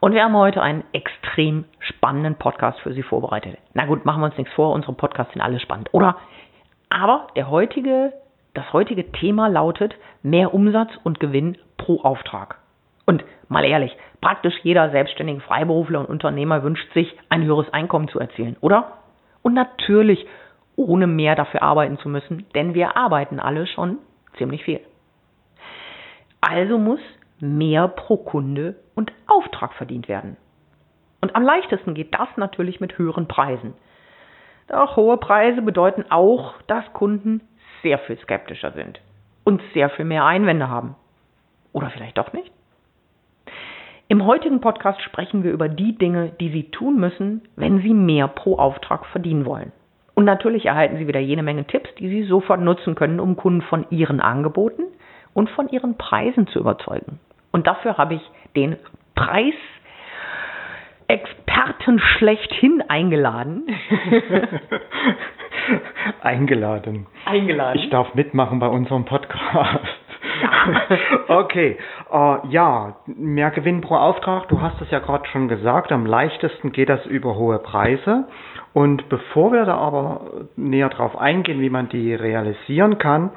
Und 0.00 0.14
wir 0.14 0.22
haben 0.22 0.36
heute 0.36 0.62
einen 0.62 0.84
extrem 0.92 1.64
spannenden 1.80 2.36
Podcast 2.36 2.78
für 2.80 2.92
Sie 2.92 3.02
vorbereitet. 3.02 3.58
Na 3.74 3.84
gut, 3.86 4.04
machen 4.04 4.20
wir 4.20 4.26
uns 4.26 4.38
nichts 4.38 4.52
vor, 4.54 4.72
unsere 4.72 4.92
Podcasts 4.92 5.32
sind 5.32 5.42
alle 5.42 5.58
spannend, 5.58 5.88
oder? 5.92 6.16
Aber 6.88 7.26
der 7.34 7.50
heutige, 7.50 8.12
das 8.54 8.72
heutige 8.72 9.10
Thema 9.10 9.48
lautet 9.48 9.94
mehr 10.22 10.54
Umsatz 10.54 10.90
und 11.02 11.18
Gewinn 11.18 11.58
pro 11.76 12.00
Auftrag. 12.02 12.58
Und 13.06 13.24
mal 13.48 13.64
ehrlich, 13.64 13.96
praktisch 14.20 14.54
jeder 14.62 14.90
selbstständige 14.90 15.40
Freiberufler 15.40 16.00
und 16.00 16.08
Unternehmer 16.08 16.62
wünscht 16.62 16.92
sich, 16.92 17.16
ein 17.28 17.42
höheres 17.42 17.72
Einkommen 17.72 18.08
zu 18.08 18.20
erzielen, 18.20 18.56
oder? 18.60 18.98
Und 19.42 19.54
natürlich 19.54 20.26
ohne 20.76 21.08
mehr 21.08 21.34
dafür 21.34 21.62
arbeiten 21.62 21.98
zu 21.98 22.08
müssen, 22.08 22.46
denn 22.54 22.74
wir 22.74 22.96
arbeiten 22.96 23.40
alle 23.40 23.66
schon 23.66 23.98
ziemlich 24.36 24.62
viel. 24.62 24.80
Also 26.40 26.78
muss 26.78 27.00
mehr 27.40 27.88
pro 27.88 28.16
Kunde 28.16 28.76
und 28.94 29.12
Auftrag 29.26 29.74
verdient 29.74 30.08
werden. 30.08 30.36
Und 31.20 31.34
am 31.34 31.42
leichtesten 31.42 31.94
geht 31.94 32.14
das 32.14 32.28
natürlich 32.36 32.80
mit 32.80 32.96
höheren 32.98 33.26
Preisen. 33.26 33.74
Doch 34.68 34.96
hohe 34.96 35.16
Preise 35.16 35.62
bedeuten 35.62 36.04
auch, 36.10 36.54
dass 36.66 36.92
Kunden 36.92 37.40
sehr 37.82 37.98
viel 37.98 38.18
skeptischer 38.18 38.72
sind 38.72 39.00
und 39.44 39.62
sehr 39.72 39.90
viel 39.90 40.04
mehr 40.04 40.24
Einwände 40.24 40.68
haben. 40.68 40.94
Oder 41.72 41.90
vielleicht 41.90 42.18
doch 42.18 42.32
nicht? 42.32 42.52
Im 44.08 44.24
heutigen 44.26 44.60
Podcast 44.60 45.02
sprechen 45.02 45.42
wir 45.42 45.52
über 45.52 45.68
die 45.68 45.96
Dinge, 45.96 46.32
die 46.40 46.50
Sie 46.50 46.70
tun 46.70 46.98
müssen, 46.98 47.42
wenn 47.56 47.80
Sie 47.80 47.92
mehr 47.92 48.26
pro 48.28 48.56
Auftrag 48.56 49.04
verdienen 49.06 49.44
wollen. 49.44 49.72
Und 50.14 50.24
natürlich 50.24 50.66
erhalten 50.66 50.96
Sie 50.96 51.06
wieder 51.06 51.20
jede 51.20 51.42
Menge 51.42 51.64
Tipps, 51.66 51.94
die 51.98 52.08
Sie 52.08 52.24
sofort 52.24 52.60
nutzen 52.60 52.94
können, 52.94 53.20
um 53.20 53.36
Kunden 53.36 53.62
von 53.62 53.86
Ihren 53.90 54.20
Angeboten 54.20 54.84
und 55.34 55.50
von 55.50 55.68
Ihren 55.68 55.96
Preisen 55.96 56.46
zu 56.46 56.58
überzeugen. 56.58 57.20
Und 57.52 57.66
dafür 57.66 57.98
habe 57.98 58.14
ich 58.14 58.22
den 58.54 58.76
Preisexperten 59.14 61.98
schlechthin 61.98 62.82
eingeladen. 62.88 63.66
eingeladen. 66.22 67.06
Eingeladen. 67.24 67.80
Ich 67.80 67.90
darf 67.90 68.14
mitmachen 68.14 68.58
bei 68.58 68.68
unserem 68.68 69.04
Podcast. 69.04 69.86
okay, 71.28 71.76
uh, 72.12 72.36
ja, 72.48 72.96
mehr 73.06 73.50
Gewinn 73.50 73.80
pro 73.80 73.96
Auftrag, 73.96 74.48
du 74.48 74.60
hast 74.60 74.80
es 74.80 74.90
ja 74.90 74.98
gerade 74.98 75.26
schon 75.28 75.48
gesagt, 75.48 75.92
am 75.92 76.06
leichtesten 76.06 76.72
geht 76.72 76.88
das 76.88 77.04
über 77.06 77.36
hohe 77.36 77.58
Preise. 77.58 78.26
Und 78.74 79.08
bevor 79.08 79.52
wir 79.52 79.64
da 79.64 79.76
aber 79.76 80.20
näher 80.56 80.88
drauf 80.88 81.18
eingehen, 81.18 81.60
wie 81.60 81.70
man 81.70 81.88
die 81.88 82.14
realisieren 82.14 82.98
kann, 82.98 83.30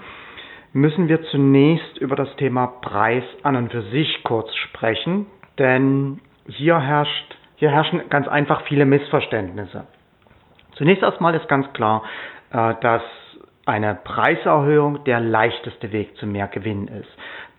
müssen 0.74 1.08
wir 1.08 1.24
zunächst 1.24 1.98
über 1.98 2.16
das 2.16 2.34
Thema 2.38 2.68
Preis 2.68 3.24
an 3.44 3.56
und 3.56 3.72
für 3.72 3.84
sich 3.84 4.24
kurz 4.24 4.54
sprechen, 4.56 5.26
denn 5.58 6.22
hier 6.48 6.80
herrscht, 6.80 7.36
hier 7.56 7.72
herrschen 7.72 8.02
ganz 8.10 8.28
einfach 8.28 8.64
viele 8.64 8.86
Missverständnisse. 8.86 9.86
Zunächst 10.76 11.04
erstmal 11.04 11.36
ist 11.36 11.48
ganz 11.48 11.72
klar, 11.74 12.04
äh, 12.52 12.74
dass 12.82 13.04
eine 13.66 13.96
Preiserhöhung 13.96 15.04
der 15.04 15.20
leichteste 15.20 15.92
Weg 15.92 16.16
zu 16.18 16.26
mehr 16.26 16.48
Gewinn 16.48 16.88
ist. 16.88 17.10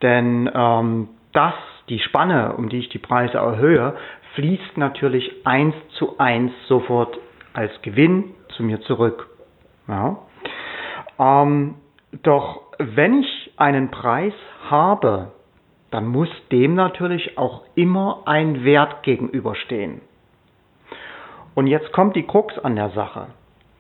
Denn 0.01 0.51
ähm, 0.53 1.09
das, 1.33 1.55
die 1.89 2.01
Spanne, 2.01 2.55
um 2.57 2.69
die 2.69 2.81
ich 2.81 2.89
die 2.89 2.99
Preise 2.99 3.39
erhöhe, 3.39 3.95
fließt 4.35 4.77
natürlich 4.77 5.31
eins 5.45 5.75
zu 5.99 6.19
eins 6.19 6.53
sofort 6.67 7.17
als 7.53 7.71
Gewinn 7.83 8.35
zu 8.57 8.63
mir 8.63 8.81
zurück. 8.81 9.29
Ja. 9.87 10.19
Ähm, 11.19 11.75
doch 12.23 12.62
wenn 12.97 13.21
ich 13.21 13.53
einen 13.57 13.91
Preis 13.91 14.35
habe, 14.69 15.33
dann 15.91 16.07
muss 16.07 16.29
dem 16.51 16.75
natürlich 16.75 17.37
auch 17.37 17.63
immer 17.75 18.23
ein 18.25 18.65
Wert 18.65 19.03
gegenüberstehen. 19.03 20.01
Und 21.55 21.67
jetzt 21.67 21.93
kommt 21.93 22.17
die 22.17 22.27
Krux 22.27 22.59
an 22.59 22.77
der 22.77 22.91
Sache. 22.91 23.29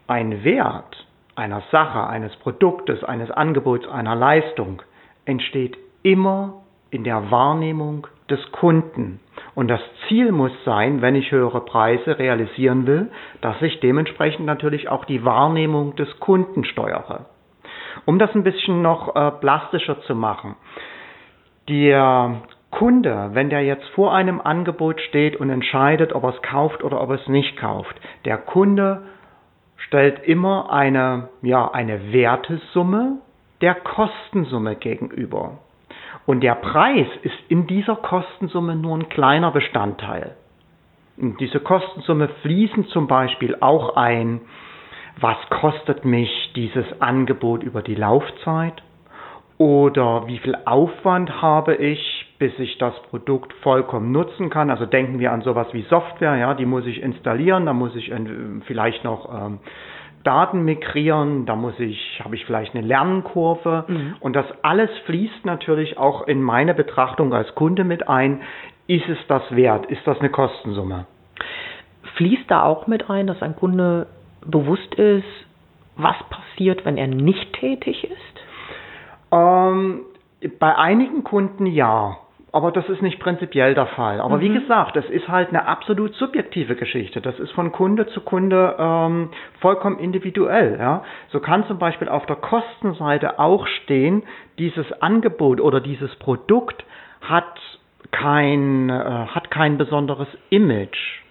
Ein 0.06 0.44
Wert 0.44 1.06
einer 1.34 1.62
Sache, 1.70 2.06
eines 2.06 2.34
Produktes, 2.36 3.02
eines 3.04 3.30
Angebots, 3.30 3.88
einer 3.88 4.14
Leistung 4.14 4.82
entsteht 5.24 5.78
immer 6.02 6.62
in 6.90 7.04
der 7.04 7.30
Wahrnehmung 7.30 8.06
des 8.28 8.40
Kunden. 8.52 9.20
Und 9.54 9.68
das 9.68 9.80
Ziel 10.08 10.32
muss 10.32 10.52
sein, 10.64 11.00
wenn 11.00 11.14
ich 11.14 11.30
höhere 11.30 11.64
Preise 11.64 12.18
realisieren 12.18 12.86
will, 12.86 13.10
dass 13.40 13.60
ich 13.62 13.80
dementsprechend 13.80 14.44
natürlich 14.44 14.88
auch 14.88 15.04
die 15.04 15.24
Wahrnehmung 15.24 15.96
des 15.96 16.20
Kunden 16.20 16.64
steuere. 16.64 17.26
Um 18.04 18.18
das 18.18 18.34
ein 18.34 18.44
bisschen 18.44 18.82
noch 18.82 19.14
äh, 19.14 19.30
plastischer 19.32 20.00
zu 20.02 20.14
machen. 20.14 20.56
Der 21.68 22.42
Kunde, 22.70 23.30
wenn 23.32 23.50
der 23.50 23.62
jetzt 23.62 23.86
vor 23.90 24.14
einem 24.14 24.40
Angebot 24.40 25.00
steht 25.00 25.36
und 25.36 25.50
entscheidet, 25.50 26.14
ob 26.14 26.24
er 26.24 26.30
es 26.30 26.42
kauft 26.42 26.82
oder 26.82 27.00
ob 27.00 27.10
er 27.10 27.16
es 27.16 27.28
nicht 27.28 27.56
kauft, 27.56 27.94
der 28.24 28.38
Kunde 28.38 29.02
stellt 29.76 30.24
immer 30.24 30.72
eine, 30.72 31.28
ja, 31.42 31.70
eine 31.70 32.12
Wertesumme 32.12 33.18
der 33.60 33.74
Kostensumme 33.74 34.76
gegenüber. 34.76 35.58
Und 36.24 36.40
der 36.40 36.54
Preis 36.54 37.06
ist 37.22 37.38
in 37.48 37.66
dieser 37.66 37.96
Kostensumme 37.96 38.76
nur 38.76 38.96
ein 38.96 39.08
kleiner 39.08 39.50
Bestandteil. 39.50 40.36
In 41.16 41.36
diese 41.36 41.60
Kostensumme 41.60 42.28
fließen 42.42 42.86
zum 42.86 43.06
Beispiel 43.06 43.56
auch 43.60 43.96
ein 43.96 44.40
was 45.20 45.36
kostet 45.50 46.04
mich 46.04 46.52
dieses 46.54 46.84
Angebot 47.00 47.62
über 47.62 47.82
die 47.82 47.94
Laufzeit 47.94 48.82
oder 49.58 50.26
wie 50.26 50.38
viel 50.38 50.56
Aufwand 50.64 51.40
habe 51.40 51.76
ich, 51.76 52.26
bis 52.38 52.58
ich 52.58 52.78
das 52.78 52.94
Produkt 53.10 53.52
vollkommen 53.62 54.10
nutzen 54.10 54.50
kann. 54.50 54.70
Also 54.70 54.86
denken 54.86 55.20
wir 55.20 55.30
an 55.30 55.42
sowas 55.42 55.68
wie 55.72 55.82
Software, 55.82 56.36
ja, 56.36 56.54
die 56.54 56.66
muss 56.66 56.86
ich 56.86 57.00
installieren, 57.00 57.66
da 57.66 57.72
muss 57.72 57.94
ich 57.94 58.12
vielleicht 58.66 59.04
noch 59.04 59.32
ähm, 59.32 59.60
Daten 60.24 60.64
migrieren, 60.64 61.46
da 61.46 61.56
muss 61.56 61.78
ich, 61.78 62.20
habe 62.24 62.34
ich 62.34 62.44
vielleicht 62.44 62.74
eine 62.74 62.86
Lernkurve 62.86 63.84
mhm. 63.86 64.14
und 64.20 64.34
das 64.34 64.46
alles 64.62 64.90
fließt 65.06 65.44
natürlich 65.44 65.98
auch 65.98 66.26
in 66.26 66.42
meine 66.42 66.74
Betrachtung 66.74 67.32
als 67.32 67.54
Kunde 67.54 67.84
mit 67.84 68.08
ein. 68.08 68.40
Ist 68.86 69.08
es 69.08 69.18
das 69.28 69.42
wert? 69.54 69.86
Ist 69.86 70.06
das 70.06 70.18
eine 70.18 70.30
Kostensumme? 70.30 71.06
Fließt 72.16 72.50
da 72.50 72.64
auch 72.64 72.86
mit 72.86 73.08
ein, 73.08 73.26
dass 73.26 73.40
ein 73.42 73.56
Kunde 73.56 74.06
bewusst 74.44 74.94
ist, 74.94 75.24
was 75.96 76.16
passiert, 76.30 76.84
wenn 76.84 76.96
er 76.96 77.06
nicht 77.06 77.52
tätig 77.54 78.04
ist? 78.04 78.40
Ähm, 79.30 80.02
bei 80.58 80.76
einigen 80.76 81.24
Kunden 81.24 81.66
ja. 81.66 82.18
Aber 82.54 82.70
das 82.70 82.86
ist 82.90 83.00
nicht 83.00 83.18
prinzipiell 83.18 83.74
der 83.74 83.86
Fall. 83.86 84.20
Aber 84.20 84.36
mhm. 84.36 84.40
wie 84.42 84.48
gesagt, 84.50 84.94
das 84.94 85.06
ist 85.06 85.26
halt 85.28 85.48
eine 85.48 85.66
absolut 85.66 86.14
subjektive 86.14 86.76
Geschichte. 86.76 87.22
Das 87.22 87.38
ist 87.38 87.50
von 87.52 87.72
Kunde 87.72 88.06
zu 88.08 88.20
Kunde 88.20 88.76
ähm, 88.78 89.30
vollkommen 89.60 89.98
individuell. 89.98 90.76
Ja? 90.78 91.02
So 91.30 91.40
kann 91.40 91.66
zum 91.66 91.78
Beispiel 91.78 92.10
auf 92.10 92.26
der 92.26 92.36
Kostenseite 92.36 93.38
auch 93.38 93.66
stehen, 93.66 94.22
dieses 94.58 94.92
Angebot 95.00 95.62
oder 95.62 95.80
dieses 95.80 96.14
Produkt 96.16 96.84
hat 97.22 97.58
kein, 98.10 98.90
äh, 98.90 98.92
hat 98.92 99.50
kein 99.50 99.78
besonderes 99.78 100.28
Image. 100.50 101.21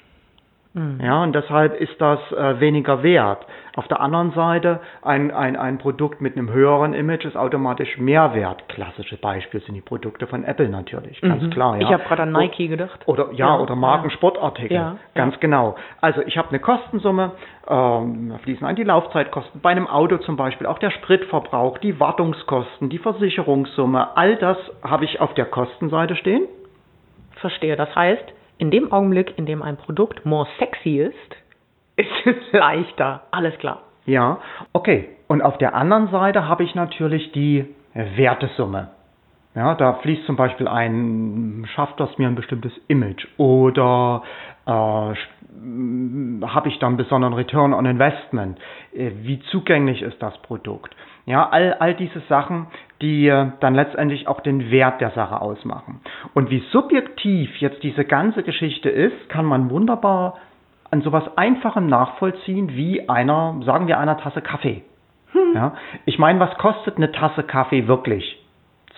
Mhm. 0.73 1.01
Ja, 1.03 1.21
und 1.23 1.33
deshalb 1.33 1.79
ist 1.79 1.99
das 1.99 2.19
äh, 2.31 2.59
weniger 2.59 3.03
wert. 3.03 3.45
Auf 3.75 3.87
der 3.87 3.99
anderen 3.99 4.31
Seite, 4.31 4.79
ein, 5.01 5.31
ein, 5.31 5.55
ein 5.55 5.77
Produkt 5.77 6.21
mit 6.21 6.37
einem 6.37 6.51
höheren 6.51 6.93
Image 6.93 7.25
ist 7.25 7.35
automatisch 7.35 7.97
mehr 7.97 8.33
wert. 8.33 8.67
Klassische 8.69 9.17
Beispiele 9.17 9.63
sind 9.63 9.75
die 9.75 9.81
Produkte 9.81 10.27
von 10.27 10.43
Apple 10.43 10.69
natürlich, 10.69 11.19
ganz 11.21 11.43
mhm. 11.43 11.49
klar. 11.49 11.75
Ja. 11.77 11.87
Ich 11.87 11.93
habe 11.93 12.03
gerade 12.03 12.23
an 12.23 12.31
Nike 12.31 12.67
gedacht. 12.67 13.01
Oder 13.05 13.31
ja, 13.31 13.47
ja 13.47 13.59
oder 13.59 13.75
Markensportartikel, 13.75 14.75
ja, 14.75 14.97
ganz 15.13 15.39
genau. 15.39 15.75
Also 15.99 16.21
ich 16.21 16.37
habe 16.37 16.49
eine 16.49 16.59
Kostensumme, 16.59 17.31
ähm, 17.67 18.37
fließen 18.43 18.65
ein 18.65 18.75
die 18.75 18.83
Laufzeitkosten, 18.83 19.61
bei 19.61 19.71
einem 19.71 19.87
Auto 19.87 20.17
zum 20.17 20.37
Beispiel 20.37 20.67
auch 20.67 20.79
der 20.79 20.91
Spritverbrauch, 20.91 21.77
die 21.79 21.99
Wartungskosten, 21.99 22.89
die 22.89 22.97
Versicherungssumme, 22.97 24.15
all 24.15 24.37
das 24.37 24.57
habe 24.83 25.05
ich 25.05 25.19
auf 25.19 25.33
der 25.33 25.45
Kostenseite 25.45 26.15
stehen. 26.15 26.43
Verstehe. 27.39 27.75
Das 27.75 27.93
heißt, 27.95 28.33
in 28.61 28.69
dem 28.71 28.91
Augenblick, 28.91 29.37
in 29.37 29.45
dem 29.45 29.61
ein 29.63 29.75
Produkt 29.75 30.25
more 30.25 30.47
sexy 30.59 30.97
ist, 30.99 31.35
ist 31.95 32.25
es 32.25 32.35
leichter. 32.51 33.23
Alles 33.31 33.57
klar. 33.57 33.81
Ja, 34.05 34.39
okay. 34.71 35.09
Und 35.27 35.41
auf 35.41 35.57
der 35.57 35.73
anderen 35.73 36.09
Seite 36.09 36.47
habe 36.47 36.63
ich 36.63 36.75
natürlich 36.75 37.31
die 37.31 37.65
Wertesumme. 37.93 38.89
Ja, 39.55 39.75
da 39.75 39.93
fließt 39.95 40.25
zum 40.25 40.35
Beispiel 40.37 40.67
ein, 40.67 41.65
schafft 41.73 41.99
das 41.99 42.17
mir 42.17 42.27
ein 42.27 42.35
bestimmtes 42.35 42.71
Image 42.87 43.27
oder 43.37 44.23
Äh, 44.65 44.69
habe 46.45 46.69
ich 46.69 46.79
dann 46.79 46.97
besonderen 46.97 47.33
Return 47.33 47.73
on 47.73 47.85
Investment? 47.85 48.59
Äh, 48.93 49.11
wie 49.23 49.39
zugänglich 49.51 50.01
ist 50.01 50.21
das 50.21 50.37
Produkt? 50.43 50.95
Ja, 51.25 51.47
all, 51.49 51.73
all 51.75 51.93
diese 51.93 52.19
Sachen, 52.21 52.67
die 53.01 53.27
äh, 53.27 53.51
dann 53.59 53.75
letztendlich 53.75 54.27
auch 54.27 54.41
den 54.41 54.71
Wert 54.71 55.01
der 55.01 55.11
Sache 55.11 55.41
ausmachen. 55.41 56.01
Und 56.33 56.49
wie 56.49 56.63
subjektiv 56.71 57.57
jetzt 57.57 57.83
diese 57.83 58.05
ganze 58.05 58.43
Geschichte 58.43 58.89
ist, 58.89 59.29
kann 59.29 59.45
man 59.45 59.69
wunderbar 59.69 60.37
an 60.89 61.01
sowas 61.01 61.23
Einfachem 61.37 61.87
nachvollziehen 61.87 62.75
wie 62.75 63.07
einer, 63.07 63.59
sagen 63.65 63.87
wir, 63.87 63.99
einer 63.99 64.17
Tasse 64.17 64.41
Kaffee. 64.41 64.83
Hm. 65.31 65.55
Ja, 65.55 65.73
ich 66.05 66.19
meine, 66.19 66.39
was 66.39 66.55
kostet 66.57 66.97
eine 66.97 67.11
Tasse 67.11 67.43
Kaffee 67.43 67.87
wirklich? 67.87 68.39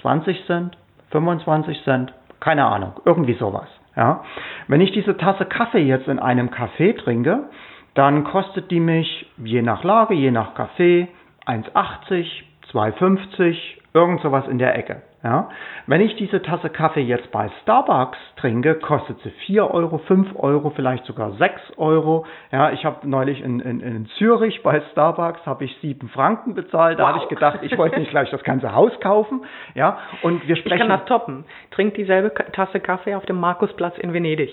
20 0.02 0.46
Cent? 0.46 0.78
25 1.12 1.84
Cent? 1.84 2.14
Keine 2.40 2.66
Ahnung, 2.66 2.94
irgendwie 3.06 3.36
sowas. 3.36 3.68
Ja, 3.96 4.24
wenn 4.68 4.82
ich 4.82 4.92
diese 4.92 5.16
Tasse 5.18 5.46
Kaffee 5.46 5.84
jetzt 5.84 6.08
in 6.08 6.18
einem 6.18 6.50
Café 6.50 6.98
trinke, 6.98 7.50
dann 7.94 8.24
kostet 8.24 8.72
die 8.72 8.80
mich 8.80 9.28
je 9.38 9.62
nach 9.62 9.84
Lage, 9.84 10.16
je 10.16 10.32
nach 10.32 10.56
Kaffee 10.56 11.08
1,80, 11.46 12.26
2,50, 12.72 13.58
irgend 13.94 14.22
sowas 14.22 14.48
in 14.48 14.58
der 14.58 14.78
Ecke. 14.78 15.02
Ja? 15.24 15.50
Wenn 15.88 16.02
ich 16.02 16.16
diese 16.18 16.42
Tasse 16.42 16.70
Kaffee 16.70 17.02
jetzt 17.02 17.32
bei 17.32 17.50
Starbucks 17.62 18.18
trinke, 18.36 18.76
kostet 18.76 19.20
sie 19.22 19.30
4 19.46 19.72
Euro, 19.72 20.00
5 20.00 20.36
Euro, 20.36 20.72
vielleicht 20.72 21.06
sogar 21.06 21.32
6 21.34 21.78
Euro. 21.78 22.26
Ja, 22.52 22.72
ich 22.72 22.84
habe 22.84 23.08
neulich 23.08 23.42
in, 23.42 23.60
in, 23.62 23.80
in 23.80 24.06
Zürich 24.18 24.62
bei 24.64 24.82
Starbucks 24.92 25.46
habe 25.46 25.64
ich 25.66 25.76
7 25.82 26.10
Franken 26.10 26.56
bezahlt. 26.56 27.00
Da 27.00 27.04
wow. 27.04 27.10
habe 27.14 27.24
ich 27.24 27.30
gedacht, 27.30 27.60
ich 27.62 27.78
wollte 27.78 28.00
nicht 28.00 28.12
gleich 28.12 28.30
das 28.32 28.44
ganze 28.44 28.74
Haus 28.74 28.92
kaufen. 29.00 29.46
Ja, 29.76 30.00
und 30.22 30.46
wir 30.48 30.56
sprechen. 30.58 30.74
Ich 30.76 30.88
kann 30.88 30.90
das 30.90 31.06
toppen. 31.06 31.46
Trink 31.72 31.94
dieselbe 31.96 32.34
Tasse 32.52 32.80
Kaffee 32.80 33.16
auf 33.16 33.26
dem 33.26 33.40
Markusplatz 33.40 33.98
in 33.98 34.14
Venedig 34.14 34.52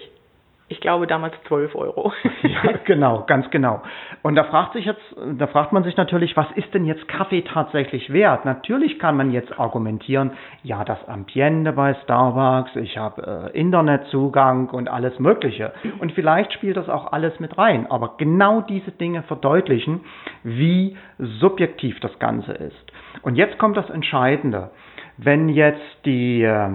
ich 0.71 0.81
glaube 0.81 1.09
damals 1.09 1.35
12 1.49 1.75
Euro. 1.75 2.13
ja, 2.43 2.73
genau, 2.85 3.25
ganz 3.27 3.51
genau. 3.51 3.83
Und 4.23 4.37
da 4.37 4.45
fragt 4.45 4.75
sich 4.75 4.85
jetzt, 4.85 5.03
da 5.37 5.49
fragt 5.49 5.73
man 5.73 5.83
sich 5.83 5.97
natürlich, 5.97 6.37
was 6.37 6.47
ist 6.55 6.73
denn 6.73 6.85
jetzt 6.85 7.09
Kaffee 7.09 7.43
tatsächlich 7.43 8.13
wert? 8.13 8.45
Natürlich 8.45 9.01
kann 9.01 9.17
man 9.17 9.33
jetzt 9.33 9.59
argumentieren, 9.59 10.31
ja, 10.63 10.85
das 10.85 11.09
Ambiente 11.09 11.73
bei 11.73 11.95
Starbucks, 12.05 12.77
ich 12.77 12.97
habe 12.97 13.51
äh, 13.53 13.59
Internetzugang 13.59 14.71
und 14.71 14.89
alles 14.89 15.19
Mögliche. 15.19 15.73
Und 15.99 16.13
vielleicht 16.13 16.53
spielt 16.53 16.77
das 16.77 16.89
auch 16.89 17.13
alles 17.13 17.41
mit 17.41 17.59
rein. 17.59 17.91
Aber 17.91 18.15
genau 18.17 18.61
diese 18.61 18.93
Dinge 18.93 19.25
verdeutlichen, 19.25 20.03
wie 20.45 20.97
subjektiv 21.19 21.99
das 21.99 22.17
Ganze 22.21 22.53
ist. 22.53 22.93
Und 23.23 23.35
jetzt 23.35 23.59
kommt 23.59 23.77
das 23.77 23.91
Entscheidende. 23.91 24.71
Wenn 25.17 25.49
jetzt 25.49 26.05
die 26.05 26.45
äh, 26.45 26.71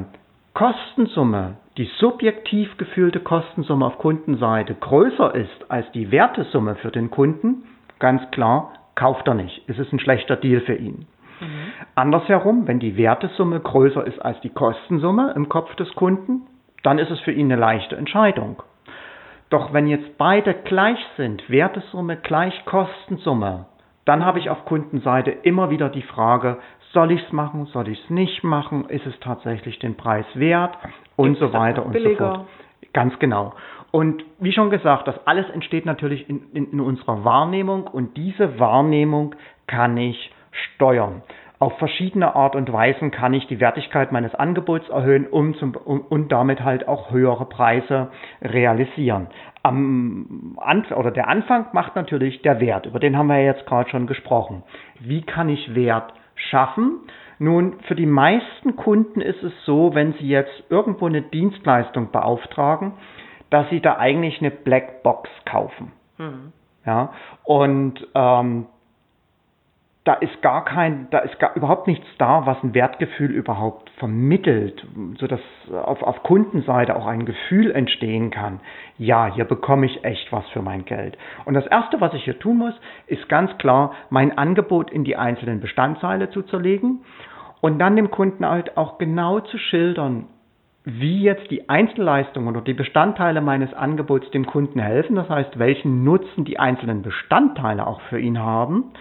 Kostensumme 0.53 1.55
die 1.77 1.89
subjektiv 1.97 2.77
gefühlte 2.77 3.19
Kostensumme 3.19 3.85
auf 3.85 3.97
Kundenseite 3.97 4.75
größer 4.75 5.35
ist 5.35 5.69
als 5.69 5.91
die 5.91 6.09
Wertesumme 6.11 6.75
für 6.75 6.91
den 6.91 7.11
Kunden, 7.11 7.63
ganz 7.99 8.21
klar, 8.31 8.73
kauft 8.95 9.27
er 9.27 9.33
nicht. 9.33 9.61
Es 9.67 9.77
ist 9.77 9.91
ein 9.91 9.99
schlechter 9.99 10.37
Deal 10.37 10.61
für 10.61 10.75
ihn. 10.75 11.05
Mhm. 11.41 11.47
Andersherum, 11.95 12.65
wenn 12.67 12.79
die 12.79 12.95
Wertesumme 12.95 13.59
größer 13.59 14.07
ist 14.07 14.19
als 14.19 14.39
die 14.39 14.49
Kostensumme 14.49 15.33
im 15.35 15.49
Kopf 15.49 15.75
des 15.75 15.93
Kunden, 15.95 16.43
dann 16.83 16.97
ist 16.97 17.11
es 17.11 17.19
für 17.21 17.33
ihn 17.33 17.51
eine 17.51 17.59
leichte 17.59 17.97
Entscheidung. 17.97 18.61
Doch 19.49 19.73
wenn 19.73 19.87
jetzt 19.87 20.17
beide 20.17 20.53
gleich 20.53 20.99
sind, 21.17 21.49
Wertesumme 21.49 22.17
gleich 22.17 22.63
Kostensumme, 22.65 23.65
dann 24.05 24.23
habe 24.23 24.39
ich 24.39 24.49
auf 24.49 24.65
Kundenseite 24.65 25.31
immer 25.31 25.69
wieder 25.69 25.89
die 25.89 26.03
Frage, 26.03 26.59
soll 26.93 27.11
ich 27.11 27.21
es 27.25 27.33
machen, 27.33 27.65
soll 27.65 27.89
ich 27.89 28.01
es 28.01 28.09
nicht 28.09 28.43
machen, 28.43 28.85
ist 28.89 29.05
es 29.05 29.19
tatsächlich 29.19 29.79
den 29.79 29.95
Preis 29.95 30.25
wert 30.35 30.77
und 31.15 31.37
so 31.37 31.53
weiter 31.53 31.85
und 31.85 31.93
billiger? 31.93 32.17
so 32.17 32.33
fort. 32.35 32.47
Ganz 32.93 33.17
genau. 33.19 33.53
Und 33.91 34.23
wie 34.39 34.51
schon 34.51 34.69
gesagt, 34.69 35.07
das 35.07 35.15
alles 35.25 35.49
entsteht 35.49 35.85
natürlich 35.85 36.29
in, 36.29 36.51
in, 36.53 36.71
in 36.71 36.81
unserer 36.81 37.23
Wahrnehmung 37.23 37.87
und 37.87 38.17
diese 38.17 38.59
Wahrnehmung 38.59 39.35
kann 39.67 39.95
ich 39.97 40.31
steuern. 40.75 41.21
Auf 41.59 41.77
verschiedene 41.77 42.35
Art 42.35 42.55
und 42.55 42.71
Weisen 42.71 43.11
kann 43.11 43.33
ich 43.33 43.47
die 43.47 43.61
Wertigkeit 43.61 44.11
meines 44.11 44.35
Angebots 44.35 44.89
erhöhen 44.89 45.25
um 45.25 45.55
zum, 45.55 45.75
um, 45.75 46.01
und 46.01 46.31
damit 46.31 46.61
halt 46.61 46.87
auch 46.87 47.11
höhere 47.11 47.45
Preise 47.45 48.09
realisieren. 48.41 49.27
Am 49.63 50.57
Anfang 50.59 50.97
oder 50.97 51.11
der 51.11 51.29
Anfang 51.29 51.67
macht 51.71 51.95
natürlich 51.95 52.41
der 52.41 52.59
Wert. 52.59 52.85
Über 52.85 52.99
den 52.99 53.17
haben 53.17 53.27
wir 53.27 53.41
jetzt 53.43 53.65
gerade 53.65 53.89
schon 53.89 54.07
gesprochen. 54.07 54.63
Wie 54.99 55.21
kann 55.21 55.47
ich 55.47 55.73
Wert 55.73 56.13
schaffen? 56.35 56.99
Nun, 57.39 57.79
für 57.87 57.95
die 57.95 58.05
meisten 58.05 58.75
Kunden 58.75 59.21
ist 59.21 59.43
es 59.43 59.53
so, 59.65 59.93
wenn 59.93 60.13
sie 60.13 60.27
jetzt 60.27 60.63
irgendwo 60.69 61.07
eine 61.07 61.21
Dienstleistung 61.21 62.11
beauftragen, 62.11 62.93
dass 63.49 63.69
sie 63.69 63.81
da 63.81 63.97
eigentlich 63.97 64.39
eine 64.39 64.51
Blackbox 64.51 65.29
kaufen. 65.45 65.91
Mhm. 66.17 66.53
Ja, 66.85 67.13
und 67.43 68.07
ähm, 68.13 68.67
da 70.05 70.13
ist 70.13 70.39
gar 70.43 70.63
kein, 70.63 71.07
da 71.09 71.17
ist 71.17 71.39
gar 71.39 71.55
überhaupt 71.55 71.87
nichts 71.87 72.05
da, 72.19 72.45
was 72.45 72.61
ein 72.63 72.75
Wertgefühl 72.75 73.31
überhaupt 73.31 73.89
vermittelt, 73.97 74.85
so 75.17 75.25
dass 75.25 75.39
auf, 75.71 76.03
auf 76.03 76.21
Kundenseite 76.21 76.95
auch 76.95 77.07
ein 77.07 77.25
Gefühl 77.25 77.71
entstehen 77.71 78.29
kann. 78.29 78.59
Ja, 78.99 79.25
hier 79.33 79.45
bekomme 79.45 79.87
ich 79.87 80.03
echt 80.05 80.31
was 80.31 80.47
für 80.49 80.61
mein 80.61 80.85
Geld. 80.85 81.17
Und 81.45 81.55
das 81.55 81.65
erste, 81.65 82.01
was 82.01 82.13
ich 82.13 82.23
hier 82.23 82.37
tun 82.37 82.59
muss, 82.59 82.75
ist 83.07 83.27
ganz 83.29 83.57
klar, 83.57 83.93
mein 84.11 84.37
Angebot 84.37 84.91
in 84.91 85.03
die 85.05 85.15
einzelnen 85.15 85.59
Bestandteile 85.59 86.29
zu 86.29 86.43
zerlegen 86.43 87.03
und 87.61 87.79
dann 87.79 87.95
dem 87.95 88.11
Kunden 88.11 88.47
halt 88.47 88.77
auch 88.77 88.99
genau 88.99 89.39
zu 89.39 89.57
schildern, 89.57 90.27
wie 90.83 91.23
jetzt 91.23 91.49
die 91.49 91.67
Einzelleistungen 91.67 92.49
oder 92.49 92.61
die 92.61 92.75
Bestandteile 92.75 93.41
meines 93.41 93.73
Angebots 93.73 94.29
dem 94.29 94.45
Kunden 94.45 94.77
helfen. 94.77 95.15
Das 95.15 95.29
heißt, 95.29 95.57
welchen 95.57 96.03
Nutzen 96.03 96.45
die 96.45 96.59
einzelnen 96.59 97.01
Bestandteile 97.01 97.87
auch 97.87 98.01
für 98.01 98.19
ihn 98.19 98.37
haben 98.37 98.91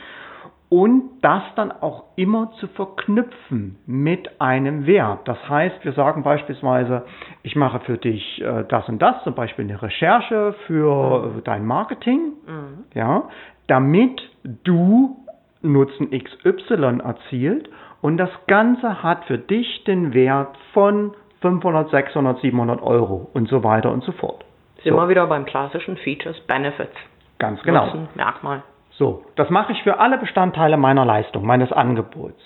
und 0.74 1.20
das 1.22 1.44
dann 1.54 1.70
auch 1.70 2.02
immer 2.16 2.50
zu 2.58 2.66
verknüpfen 2.66 3.78
mit 3.86 4.40
einem 4.40 4.86
Wert. 4.86 5.20
Das 5.28 5.38
heißt, 5.48 5.84
wir 5.84 5.92
sagen 5.92 6.24
beispielsweise, 6.24 7.04
ich 7.44 7.54
mache 7.54 7.78
für 7.78 7.96
dich 7.96 8.42
äh, 8.42 8.64
das 8.68 8.88
und 8.88 9.00
das, 9.00 9.22
zum 9.22 9.36
Beispiel 9.36 9.66
eine 9.66 9.80
Recherche 9.80 10.52
für 10.66 11.28
mhm. 11.28 11.44
dein 11.44 11.64
Marketing, 11.64 12.32
mhm. 12.44 12.84
ja, 12.92 13.28
damit 13.68 14.20
du 14.42 15.16
Nutzen 15.62 16.10
XY 16.10 16.98
erzielt 17.04 17.68
und 18.02 18.16
das 18.16 18.30
Ganze 18.48 19.00
hat 19.00 19.26
für 19.26 19.38
dich 19.38 19.84
den 19.84 20.12
Wert 20.12 20.58
von 20.72 21.14
500, 21.40 21.88
600, 21.90 22.40
700 22.40 22.82
Euro 22.82 23.30
und 23.32 23.48
so 23.48 23.62
weiter 23.62 23.92
und 23.92 24.02
so 24.02 24.10
fort. 24.10 24.44
Sind 24.82 24.94
so. 24.94 24.98
wir 24.98 25.08
wieder 25.08 25.28
beim 25.28 25.44
klassischen 25.44 25.96
Features, 25.98 26.40
Benefits. 26.48 26.96
Ganz 27.38 27.62
genau. 27.62 27.84
Nutzen, 27.86 28.08
Merkmal. 28.16 28.64
So, 28.96 29.24
das 29.36 29.50
mache 29.50 29.72
ich 29.72 29.82
für 29.82 29.98
alle 29.98 30.18
Bestandteile 30.18 30.76
meiner 30.76 31.04
Leistung, 31.04 31.44
meines 31.44 31.72
Angebots. 31.72 32.40